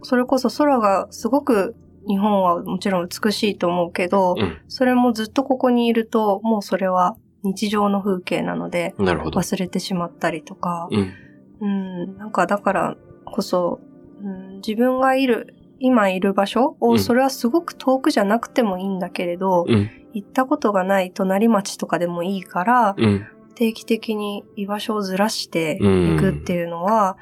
[0.03, 1.75] それこそ空がすごく
[2.09, 4.59] 日本はもちろん美しいと思うけど、うん。
[4.69, 8.95] それもずっとここにいると、もうそれは日常の風景なので。
[8.99, 11.13] 忘れてしまったりとか、うん。
[11.61, 13.81] うん、なんかだからこそ、
[14.23, 19.91] うん、自分がいる、今いる場所を、うんそれはすごく遠くじゃなくてもいいんだけれど、うん。
[20.13, 23.27] 行ったことがない隣町とかでもいいから、うん。
[23.55, 27.19] 定期的に居場所をずらしてうんいくっていうのは、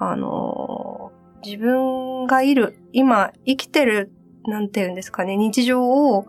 [0.00, 4.12] あのー自分がいる、今生きてる、
[4.44, 6.26] なんていうんですかね、日常を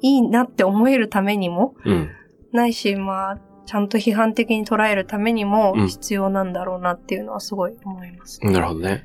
[0.00, 2.10] いいなって思えるためにも、うん。
[2.52, 8.38] ないし、まあ、ちゃんと批判的に捉えるためにもうん必要なんだろうなっていうのはすごい思います。
[8.44, 9.04] なるほどね。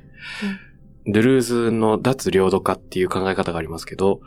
[1.06, 4.20] ドゥルーズの脱領土化っていう考え方がありますけど、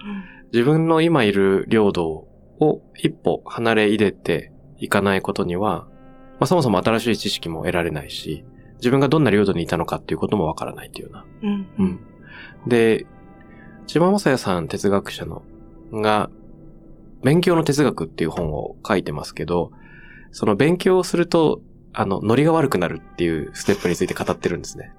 [0.52, 2.28] 自分の今いる領土
[2.60, 5.88] を一歩離れ入れていかないことには、
[6.40, 8.44] まあ、そもそも新しい知識も得られないし、
[8.84, 11.26] 自分がどんな領土にいたのかっていうこともわからないっていうような。
[11.42, 11.68] うん。
[11.80, 11.84] う。
[11.84, 12.00] ん。
[12.68, 13.06] で、
[13.88, 15.44] 千葉正也さん哲学者の、
[15.94, 16.30] が、
[17.24, 19.72] 勉強の哲学っていう本を書いてますけど、
[20.32, 21.62] その勉強をすると、
[21.94, 24.92] あの、ノリが悪くなるっていうステップについて語ってるんですね。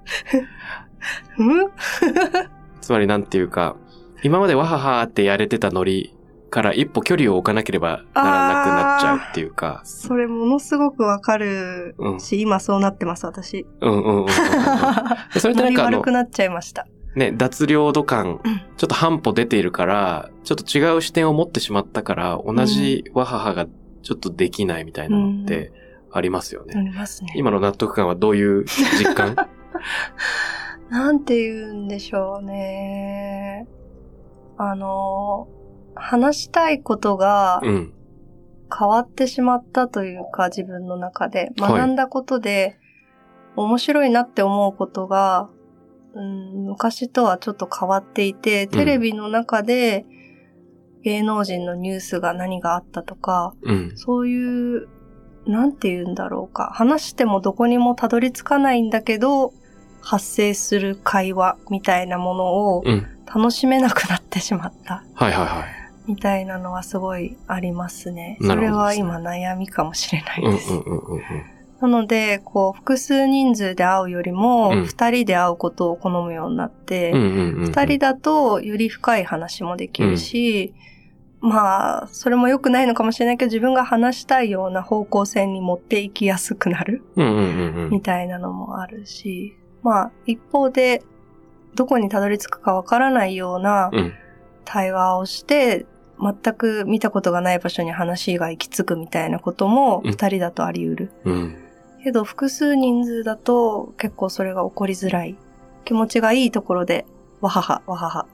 [1.37, 1.71] うん
[2.81, 3.75] つまりなんていうか、
[4.23, 6.14] 今までわははってやれてたノリ
[6.55, 13.67] から一歩距離を置かなければならなくなっちゃうっていうか、それものすごくわかるし、今そうなってます、私。
[13.81, 14.27] うんうんうんうん
[15.37, 16.87] それってなんかあの悪く、なっちゃいました。
[17.17, 23.67] ね、脱領土感うん、ちょっと半歩出ているから、ちょっと違う視点を持ってしまったから、同じわははが
[24.01, 25.73] ちょっとできないみたいなのって
[26.09, 26.73] ありますよね。
[26.73, 27.33] なりますね。
[27.35, 28.63] 今の納得感はどういう
[28.97, 29.35] 実感？
[30.89, 33.67] なんて言うんでしょうね。
[34.57, 35.49] あの、
[35.95, 37.91] 話したいことがうん。
[38.77, 41.51] 変わってしまったというか、自分の中で。
[41.59, 42.77] はい学んだことで、
[43.55, 45.49] 面白いなって思うことが、
[46.13, 50.05] うん、昔とはちょっと変わっていて、テレビの中で
[51.03, 53.91] 芸能人のニュースが何があったとか、うん。
[53.95, 54.87] そういう、
[55.45, 56.71] なんて言うんだろうか。
[56.73, 59.53] 話してもどこにもたどり着かないんだけど、
[60.01, 63.07] 発生する会話みたいなものをうん。
[63.27, 65.03] 楽しめなくなってしまった。
[65.13, 65.84] はいはいはい。
[66.07, 68.37] みたいなのはすごいありますね。
[68.41, 70.73] それは今悩みかもしれないうんうんです。
[70.73, 71.21] うんうんうん。
[71.81, 77.65] なので、こう、複数人数で会うよりもうん、二人で会うことを好むようになって、うんうんうんうん。
[77.65, 80.73] 二人だとより深い話もできるし、
[81.41, 88.01] まあ、それも良くないのかもしれないけど、自分が話したいような方向性に持っていきやすくなるうんうんうんうんみ。
[88.01, 91.03] たいなのもあるし、まあ、一方で、
[91.75, 94.13] どこにたどり着くかわからないようなうん。
[94.63, 95.85] 対話をして、
[96.19, 101.11] 全く見たことがない場所に話が行き着くみたいなこともうん二人だとあり得る。
[101.25, 101.55] うん。
[102.03, 105.35] けど複数人数だと結構それが起こりづらい。
[105.85, 107.05] 気持ちがいいところで、
[107.41, 108.27] わはは、わはは。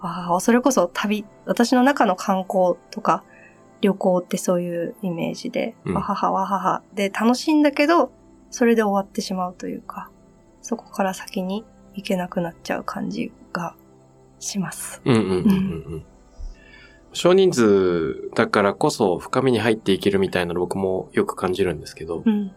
[0.00, 0.40] わはは。
[0.40, 3.24] それこそ旅、私の中の観光とか
[3.80, 6.82] 旅行ってそういうイメージで、うんわはは、わはは。
[6.94, 8.12] で、楽しいんだけど、
[8.50, 10.10] それで終わってしまうというか、
[10.62, 13.74] そこから先に行けなくなっちゃう感じが
[14.38, 15.02] します。
[15.04, 16.04] うんうんうんうんうん。
[17.16, 22.52] 少人数だからこそ深みに入っていけるみたいなの僕もよく感じるんですけど、うん。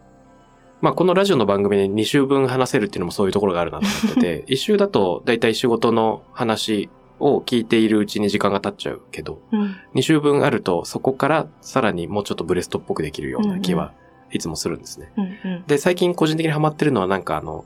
[0.82, 9.76] まあこのラジオの番組で2週分話せるっていうのもそういうところがあるなと思ってて、1週だとだいたい仕事の話を聞いているうちに時間が経っちゃうけど、うん。
[9.94, 13.94] 2週分あるとそこからさらにもうちょっとブレストっぽくできるような気は
[14.30, 15.10] いつもするんですね。
[15.16, 15.24] うん。
[15.24, 15.64] うん。
[15.66, 17.64] で、最近個人的にハマってるのはなんかあの、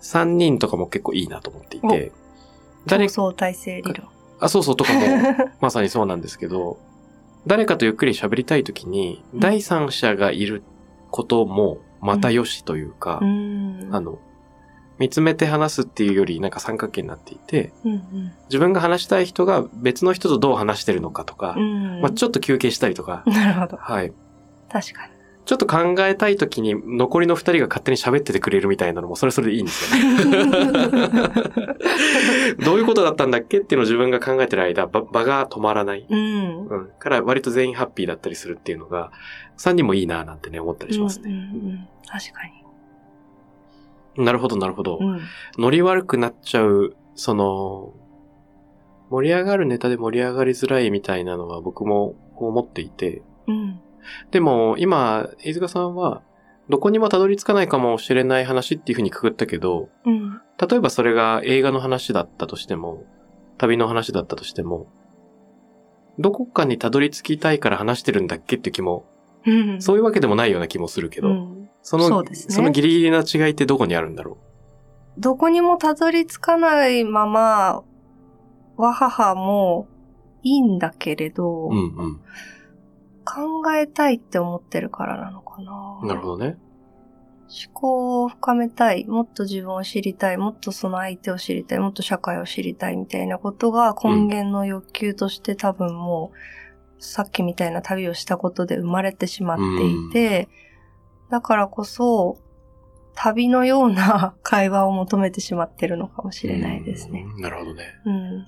[0.00, 2.12] 3人とかも結構いいなと思っていて、
[2.86, 3.08] 誰
[3.82, 4.13] 理論。
[4.44, 5.00] あ、そうそうとかも
[5.60, 6.78] まさにそうなんですけど、
[7.46, 10.62] 誰かとゆっくり喋りたいときに、うん第三者がいる
[11.10, 13.88] こともまたよしというか、うん。
[13.90, 14.18] あの、
[14.98, 18.32] 見つめて話すっていうよりなんか三角形になっていて、うん。
[18.44, 22.00] 自分が話したい人が別の人とどう話してるのかとかう、ん。
[22.00, 23.76] まあ、ちょっと休憩したりとか、 なるほど。
[23.78, 24.12] はい。
[24.68, 25.13] 確かに。
[25.44, 30.64] ちょっと考えたいときに残りの二人が勝手に喋っててくれるみたいなのもそれそれでいいんですよね。
[32.64, 36.06] どういうことだったんだっけっていうのを自分が考えてる間、場場が止まらない。
[36.08, 36.66] うん。
[36.66, 36.88] うん。
[36.98, 39.12] から割と全員ハッピーだったりするっていうのが、
[39.58, 41.50] 3人もいいなぁなんてね、思ったりしますうんね。
[41.52, 42.40] うんうん確か
[44.16, 44.98] なるほど、なるほど。
[45.00, 45.06] に。
[45.06, 45.20] うん。
[45.58, 47.92] ノリ悪くなっちゃう、その、
[49.10, 53.80] 盛り上がるネタで盛り上がりづらいみたいなのは僕も思っていて、うん。
[54.30, 56.22] でも今、飯塚さんは、
[56.68, 60.40] どこにもたどり着かないかもしれない話っていうふうにくくったけど、うん。
[60.58, 63.04] 例えばそれが映画の話だったとしても、
[63.58, 64.86] 旅の話だったとしても、
[66.18, 69.04] どこかにたどり着きたいから話してるんだっけって気も、
[69.46, 69.82] うん。
[69.82, 74.38] そういうわけでもないような気もするけど、うんその、そねそのギリギリな違いってどこにあるんだろ
[75.18, 77.82] どこにもたどり着かないまま、
[78.76, 79.86] わははも
[80.42, 82.20] いいんだけれど、ううんうん。
[83.24, 86.00] 考えたいって思ってるからなのかな。
[86.04, 86.58] なるほどね。
[87.46, 96.32] 思考を深めたい、もっと自分を知りたい、もっとその相手を知りたい、もっと社会を知りたいみたいなことが根源の欲求として多分も
[96.98, 100.48] う、さっきみたいな旅をしたことで生まれてしまっていて、
[101.30, 102.38] だからこそ、
[103.14, 107.24] 旅のような 会話を求めてしまってるのかもしれないですね。
[107.36, 107.42] うん。
[107.42, 107.84] なるほどね。
[108.04, 108.46] うん。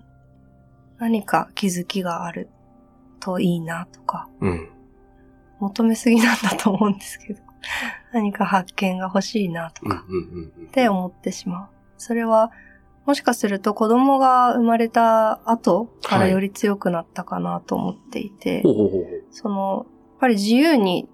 [0.98, 2.48] 何か気づきがある
[3.26, 4.68] といいなとか、うん。
[5.58, 7.42] 求めすぎなんだと思うんですけど、
[8.14, 10.04] 何か発見が欲しいなとか。
[10.68, 11.68] って思ってしまう。
[11.98, 12.52] それは、
[13.04, 19.24] もしかすると子供が生まれた後からより強くなったかなと思っていて、ほうほうほうほう。
[19.30, 21.08] その、やっぱり自由に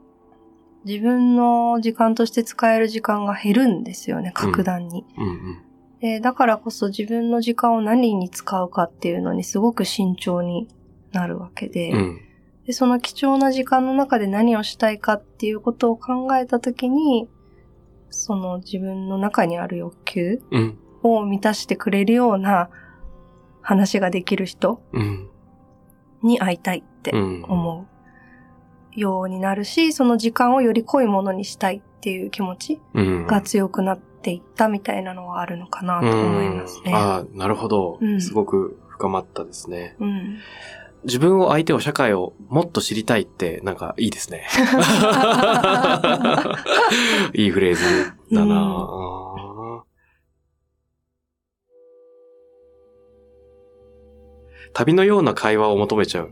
[0.84, 5.06] 自分の時間として使える時間が減るんですよね、格段に。
[5.16, 5.62] うんうん。
[6.00, 10.66] でだからこそ自分の時間を何に使うかっていうのにすごく慎重に
[11.12, 12.20] なるわけで、うん。
[12.66, 17.28] でその貴重な時間の中で何をしたいかっていうことを考えたときに、
[18.10, 20.78] その自分の中にある欲求うん。
[21.02, 22.70] を満たしてくれるような
[23.60, 25.28] 話ができる人うん。
[26.22, 27.44] に会いたいってうん。
[27.48, 27.86] 思
[28.96, 33.26] うようになるし、その時間をより濃いものにしたいっていう気持ちうん。
[33.26, 36.82] が強くなっていったみたいなのはあるのかなと思いますね。
[36.86, 38.06] うんああ、なるほどう。
[38.06, 39.96] んすごく深まったですね。
[39.98, 40.38] うん。
[41.04, 44.46] 自分を相手を社会をもっと知りたいってなんかいいですね。
[47.34, 47.82] いいフレーズ
[48.32, 49.82] だな、あー
[54.74, 56.30] 旅のような会話を求めちゃう。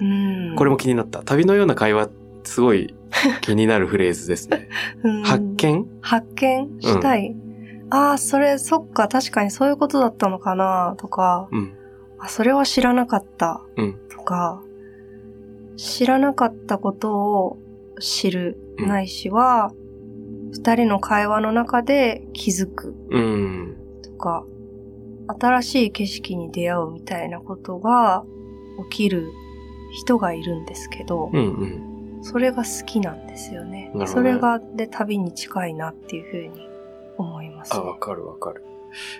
[0.00, 1.22] うんこれも気になった。
[1.22, 2.08] 旅のような会話、
[2.44, 2.94] すごい
[3.40, 4.68] 気になるフレーズですね。
[5.02, 5.86] うん発見？
[6.00, 7.34] 発見したい。
[7.90, 11.77] ああ、それ、そっか、確かにそういうことだったのかな、とか、うん。
[12.18, 14.62] あ、それは知らなかった、うんとか、
[15.76, 17.58] 知らなかったことを
[18.00, 19.72] 知る、うんないしは、
[20.52, 23.76] 二人の会話の中で気づくうん。
[24.02, 24.44] とか、
[25.26, 28.24] 新しい景色に出会うみたいなことが
[28.90, 29.32] 起きる
[29.92, 31.64] 人がいるんですけど、うんう
[32.20, 32.22] ん。
[32.22, 33.90] それが好きなんですよね。
[33.94, 36.68] ねそれが、で、旅に近いなっていうふうに
[37.16, 38.64] 思います、あ、わかるわかる。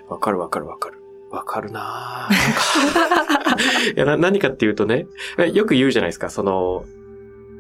[0.09, 0.98] わかるわかるわかる。
[1.31, 2.29] わかるな。
[2.31, 3.63] ぁなんか。
[3.97, 5.07] いやな、何かっていうとね、
[5.53, 6.85] よく言うじゃないですか、その、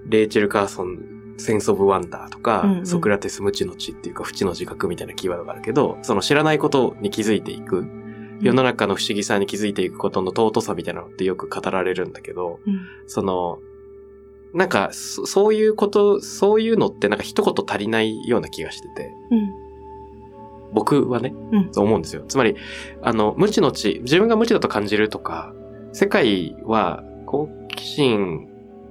[0.06, 2.86] レイチェル・カーソン、センス・オブ・ワンダーとか、うんうん。
[2.86, 7.86] ソクラテス・無知の知っていうか、不知の自覚みたいなキーワードがあるけど、その知らないことに気づいていく、
[8.40, 12.80] 世の中の不思議さに気づいていくことの尊さみたいなのってよく語られるんだけど、うん。
[13.06, 13.58] その、
[14.54, 19.67] なんか、そそういうこと、そういうのってなんか一言足りないような気がしてて、うん。
[20.72, 22.24] 僕はね、うんそう思うんですよ。
[22.28, 22.56] つまり、
[23.02, 25.52] あの、無知の知、自分が無知だと感じるとか、
[25.92, 28.48] 世界は好奇心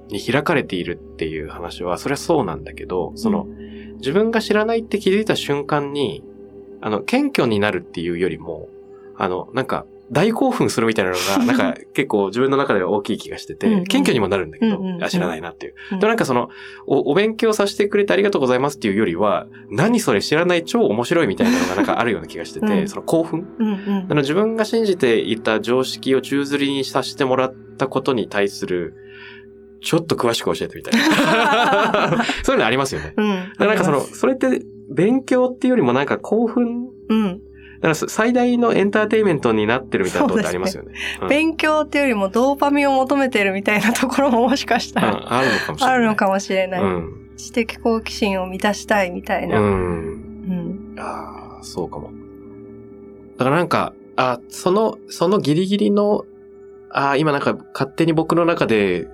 [0.08, 3.46] に開かれているっていう話は、それはそうなんだけど、その、
[3.98, 6.24] 自分が知らないって気づいた瞬間に、
[6.80, 8.68] あの、謙虚になるっていうよりも、
[9.16, 15.74] あの、なんか、大興奮するみたいなのが、 なんか結構自分の中では大きい気がしてて、謙虚にもなるんだけど、あ、知らないなっていう。
[15.92, 16.48] うんでなんかその
[16.86, 23.46] お、お勉強させてくれてありがとうございますっていうよりは、何それ知らない超面白いみたいなのがなんかあるような気がしてて、うんその興奮？
[23.58, 28.94] うんうんあの自分が信じていた常識を宙吊りにさせてもらったことに対する、
[29.80, 32.24] ちょっと詳しく教えてみたいな。
[32.42, 33.14] そういうのありますよね。
[33.58, 37.40] なんかその、それって勉強っていうよりもなんか興奮うん。
[37.80, 40.92] だから最大のエンターテインメントになってるみたいなところってありますよね。
[41.22, 45.94] うん勉強っていうよりもドーパミンを求めてるみたいなところももしかしたら、うんあるのかもしれない。
[45.94, 46.82] あるのかもしれない。
[46.82, 47.30] うん。
[47.36, 49.60] 知的好奇心を満たしたいみたいな。
[49.60, 49.66] うん。
[49.66, 50.96] うん。
[50.98, 52.10] ああ、そうかも。
[53.36, 56.24] だからなんか、あその、そのギリギリの、
[56.90, 59.08] あ今なんか勝手に僕の中で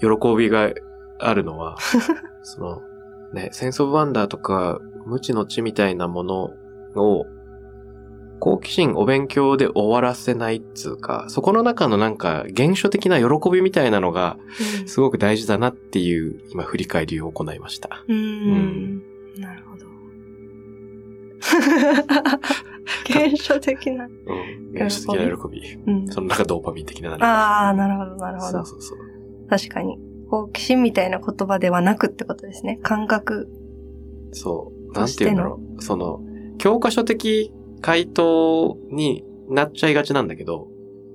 [0.00, 0.70] 喜びが
[1.18, 1.78] あるのは、
[2.42, 2.82] その、
[3.32, 6.50] ね、センスオブワンダーとか、無知の知みたいなもの
[6.94, 7.26] を、
[8.38, 14.36] 好奇心お勉強で終わらせないっつうか、そこの中のなんか原初的な喜びみたいなのが
[14.86, 18.04] すごく大事だなっていう今振り返りを行いました。
[18.08, 18.16] うん。
[18.16, 19.02] うん。
[19.40, 19.86] なるほど。
[23.08, 24.04] 原初的な。
[24.04, 24.10] うん。
[24.74, 25.62] 原初的な喜び。
[25.86, 26.08] うん。
[26.08, 27.14] その中ドーパミン的な。
[27.14, 28.66] ああ、なるほど、なるほどそう。
[28.66, 28.98] そうそう。
[29.48, 29.98] 確かに。
[30.28, 32.78] 好奇心みたいな言葉ではなくってことですね。
[32.82, 33.48] 感覚。
[34.32, 34.92] そう。
[34.92, 35.82] なんて言うんだろう。
[35.82, 36.20] その、
[36.58, 40.68] 教科書的回答になっちゃいがちなんだけど、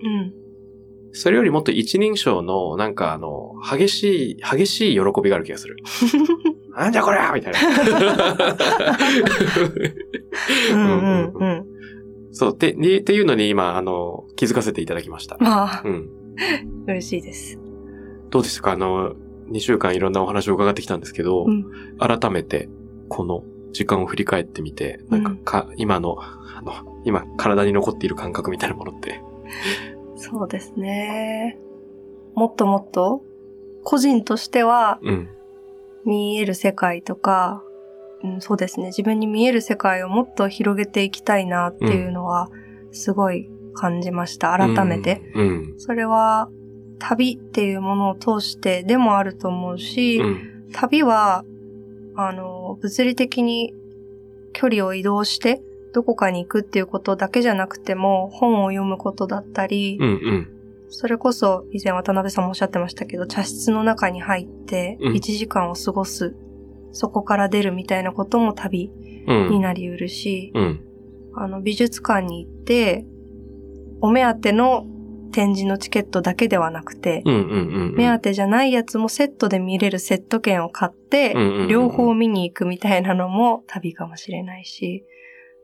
[0.04, 0.34] うん。
[1.14, 5.76] それよりもっと一人称の、なんかあの、激しい、激しい喜びがある気がする。
[6.74, 7.60] なんじゃこりゃみたいな。
[10.72, 11.66] うんうんうん。
[12.32, 12.58] そう。
[12.58, 15.38] で、にっていうのに今、あの、気づかせていただきました。
[15.40, 16.10] まあう、ん。
[16.88, 17.60] 嬉しいです。
[18.30, 18.72] どうですか？
[18.72, 19.14] あの、
[19.52, 21.66] 2週間いろんなお話を伺ってきたんですけど、うん
[22.00, 22.70] 改めて、
[23.10, 29.22] この時間を振り返ってみて、なんかか、今の、あの、今、体に残っている感覚みたいなものって。
[30.16, 31.58] そうですね。
[32.36, 33.24] もっともっと、
[33.84, 35.30] 個人としてはうん。
[36.06, 37.64] 見える世界とか、
[38.24, 38.88] うん、そうですね。
[38.88, 42.50] 自分に見える世界をもっと広げていきたいなっていうのは、
[42.92, 44.56] すごい感じました。
[44.58, 45.22] 改めて。
[45.36, 45.74] うん。
[45.78, 46.50] それは、
[47.00, 50.70] 旅っていうものを通してでもあると思うし、うん。
[50.72, 51.44] 旅は、
[52.16, 53.74] あの、物理的に
[54.54, 55.62] 距離を移動して、
[55.94, 60.08] どこかに行くっていうことだけじゃなくても、本を読むことだったり、うん。
[60.08, 60.48] うん。
[60.90, 66.36] それこそ以前渡辺さんもおっしゃってましたけど、茶室の中に入ってうん1時間を過ごす、
[66.92, 68.92] そこから出るみたいなことも旅
[69.28, 69.50] うん。
[69.50, 70.82] になりうるし、うん。
[71.34, 73.06] あの、美術館に行って、
[74.02, 74.86] お目当ての
[75.32, 77.24] 展示のチケットだけではなくて。
[77.96, 81.34] 目当てじゃないやつもセットで見れるセット券を買って
[81.70, 85.06] 両方見に行くみたいなのも旅かもしれないし、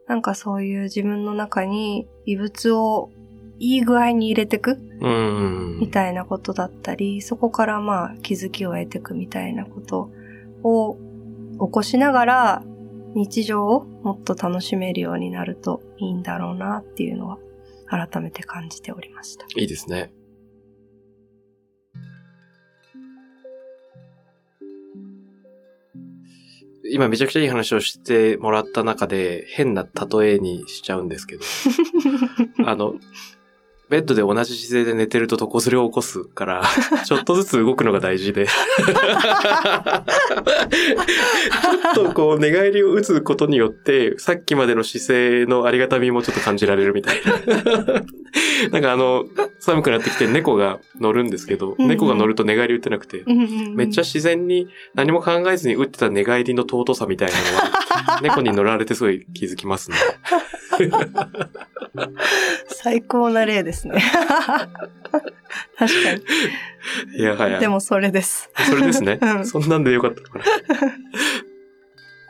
[0.08, 3.12] なんかそういう自分の中に異物を
[3.60, 5.78] いい具合に入れてくうん。
[5.80, 10.10] みたいなことだったり、そこからまあ気づきを得ていくみたいなこと
[10.64, 10.98] を
[11.60, 12.64] 起こしながら
[13.16, 17.40] 日常をもっと楽しめるようになるといいんだろうなっていうのは
[17.90, 19.46] 改めて感じておりました。
[19.56, 20.12] いいですね。
[26.90, 31.44] 今めちゃくちゃいい話をしてもらった中で変な例えにしちゃうんですけど、
[32.66, 32.96] あの、
[33.90, 36.64] ベッドで同じ姿勢で寝てると床ずれを起こすから、
[37.06, 38.48] ちょっとずつ動くのが大事で。
[38.48, 48.04] ちょっとこう寝返りを打つことによって、さっきまでの姿勢のありがたみもちょっと感じられるみたいな。
[48.72, 49.26] なんかあの、
[49.60, 53.24] 寒くなってきて猫が乗るんですけど、うんうん猫が乗ると寝返り打ってなくて、
[53.74, 59.98] めっちゃ自然に何も考えずに打ってた寝返りの尊さみたいなのは、猫に乗られてすごい気づきますね。
[62.68, 64.02] 最高な例ですね。
[65.78, 65.88] 確か
[67.18, 67.56] いやはや。
[67.56, 67.62] に。
[67.62, 68.50] でもそれです。
[68.70, 69.20] それですね。
[69.22, 70.46] うんそんなんでよかったのかな。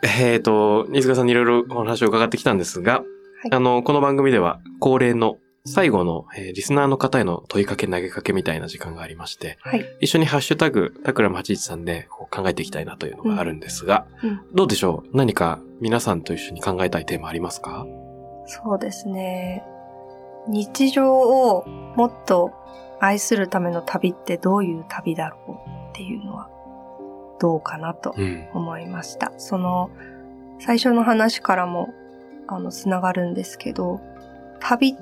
[0.20, 3.02] えっと、新塚さんにいろいろお話を伺ってきたんですが、
[3.50, 9.84] いあの、この番組では恒例の最後の、えーリスナーの方への問いかけ投げかけみたいな時間がありまして、はい。
[10.00, 15.16] 一緒にハッシュタグ、タクラム813でこう考えていきたいなというのがあるんですが、うんどうでしょう？
[15.16, 17.86] 何か皆さんと一緒に考えたいテーマありますか？
[18.48, 19.62] そうですね。
[20.48, 22.52] 日常をもっと
[22.98, 25.52] 愛するための旅ってどういう旅だろう
[25.90, 26.48] っていうのは
[27.38, 28.48] どうかなとうん。
[28.54, 29.32] 思いました。
[29.36, 29.90] その
[30.58, 31.90] 最初の話からも
[32.46, 34.00] あのつながるんですけど、
[34.60, 34.96] 旅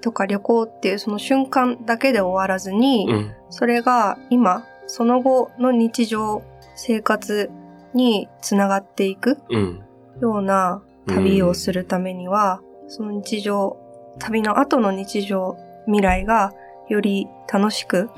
[0.00, 3.34] とか旅行っていうその瞬間だけで終わらずに、うん。
[3.50, 6.42] それが今、その後の日常、
[6.74, 7.50] 生活
[7.94, 9.82] につながっていくうん。
[10.20, 13.76] ような旅をするためには、その日常、
[14.18, 16.52] 旅の後の日常、未来が
[16.88, 18.10] より楽しく、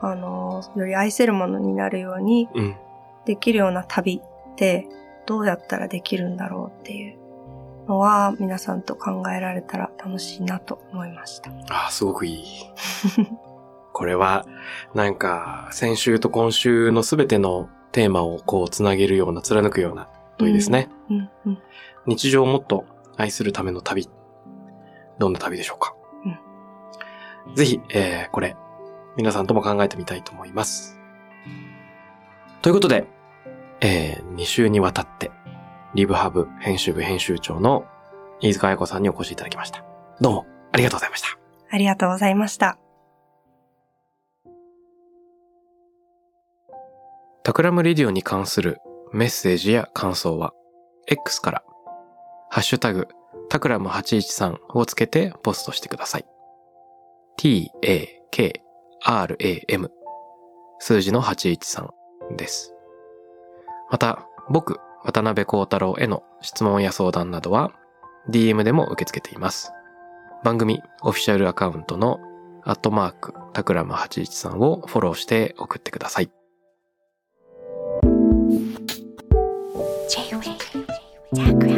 [0.00, 2.76] あの、より愛せるものになるようにうん。
[3.24, 4.88] できるような旅って
[5.26, 7.18] どうやったらできるんだろうっていう
[7.86, 11.50] のは皆さんと考えられたら楽しいなと思いました。
[11.68, 12.44] ああ、すごくいい。
[13.92, 14.46] これは、
[14.94, 20.08] なんか、先週と今週のすべてのテーマをこう、つなげるような、貫くような
[20.38, 20.88] 問いですね。
[21.10, 21.58] うんうん。
[22.06, 22.84] 日常をもっと
[23.18, 24.08] 愛するための旅。
[25.18, 25.94] どんな旅でしょうか、
[27.54, 28.56] ぜひ、えー、これ、
[29.16, 30.98] 皆さんとも考えてみたいと思います。
[32.62, 33.06] ということで、
[33.80, 35.30] えー、2週にわたって、
[35.94, 37.84] リブハブ編集部編集長の
[38.40, 39.84] 飯塚彩子さんにお越しいただきました。
[40.20, 41.38] どうも、ありがとうございました。
[41.70, 42.78] ありがとうございました。
[47.42, 48.78] Takram Radio に関する
[49.12, 50.52] メッセージや感想は、
[51.06, 51.64] X から、
[52.50, 53.08] ハッシュタグ、
[53.50, 56.24] takram813をつけてポストしてください。
[57.36, 58.30] t-a-k-r-a-m
[60.78, 61.88] 数字の813
[62.36, 62.74] です。
[63.90, 67.72] また、僕、渡邉康太郎への質問や相談などは、
[68.30, 69.72] DM でも受け付けています。
[70.42, 72.18] 番組オフィシャルアカウントの
[72.64, 76.30] アットマーク、 takram813をフォローして送ってください。
[81.34, 81.77] J-WAVE.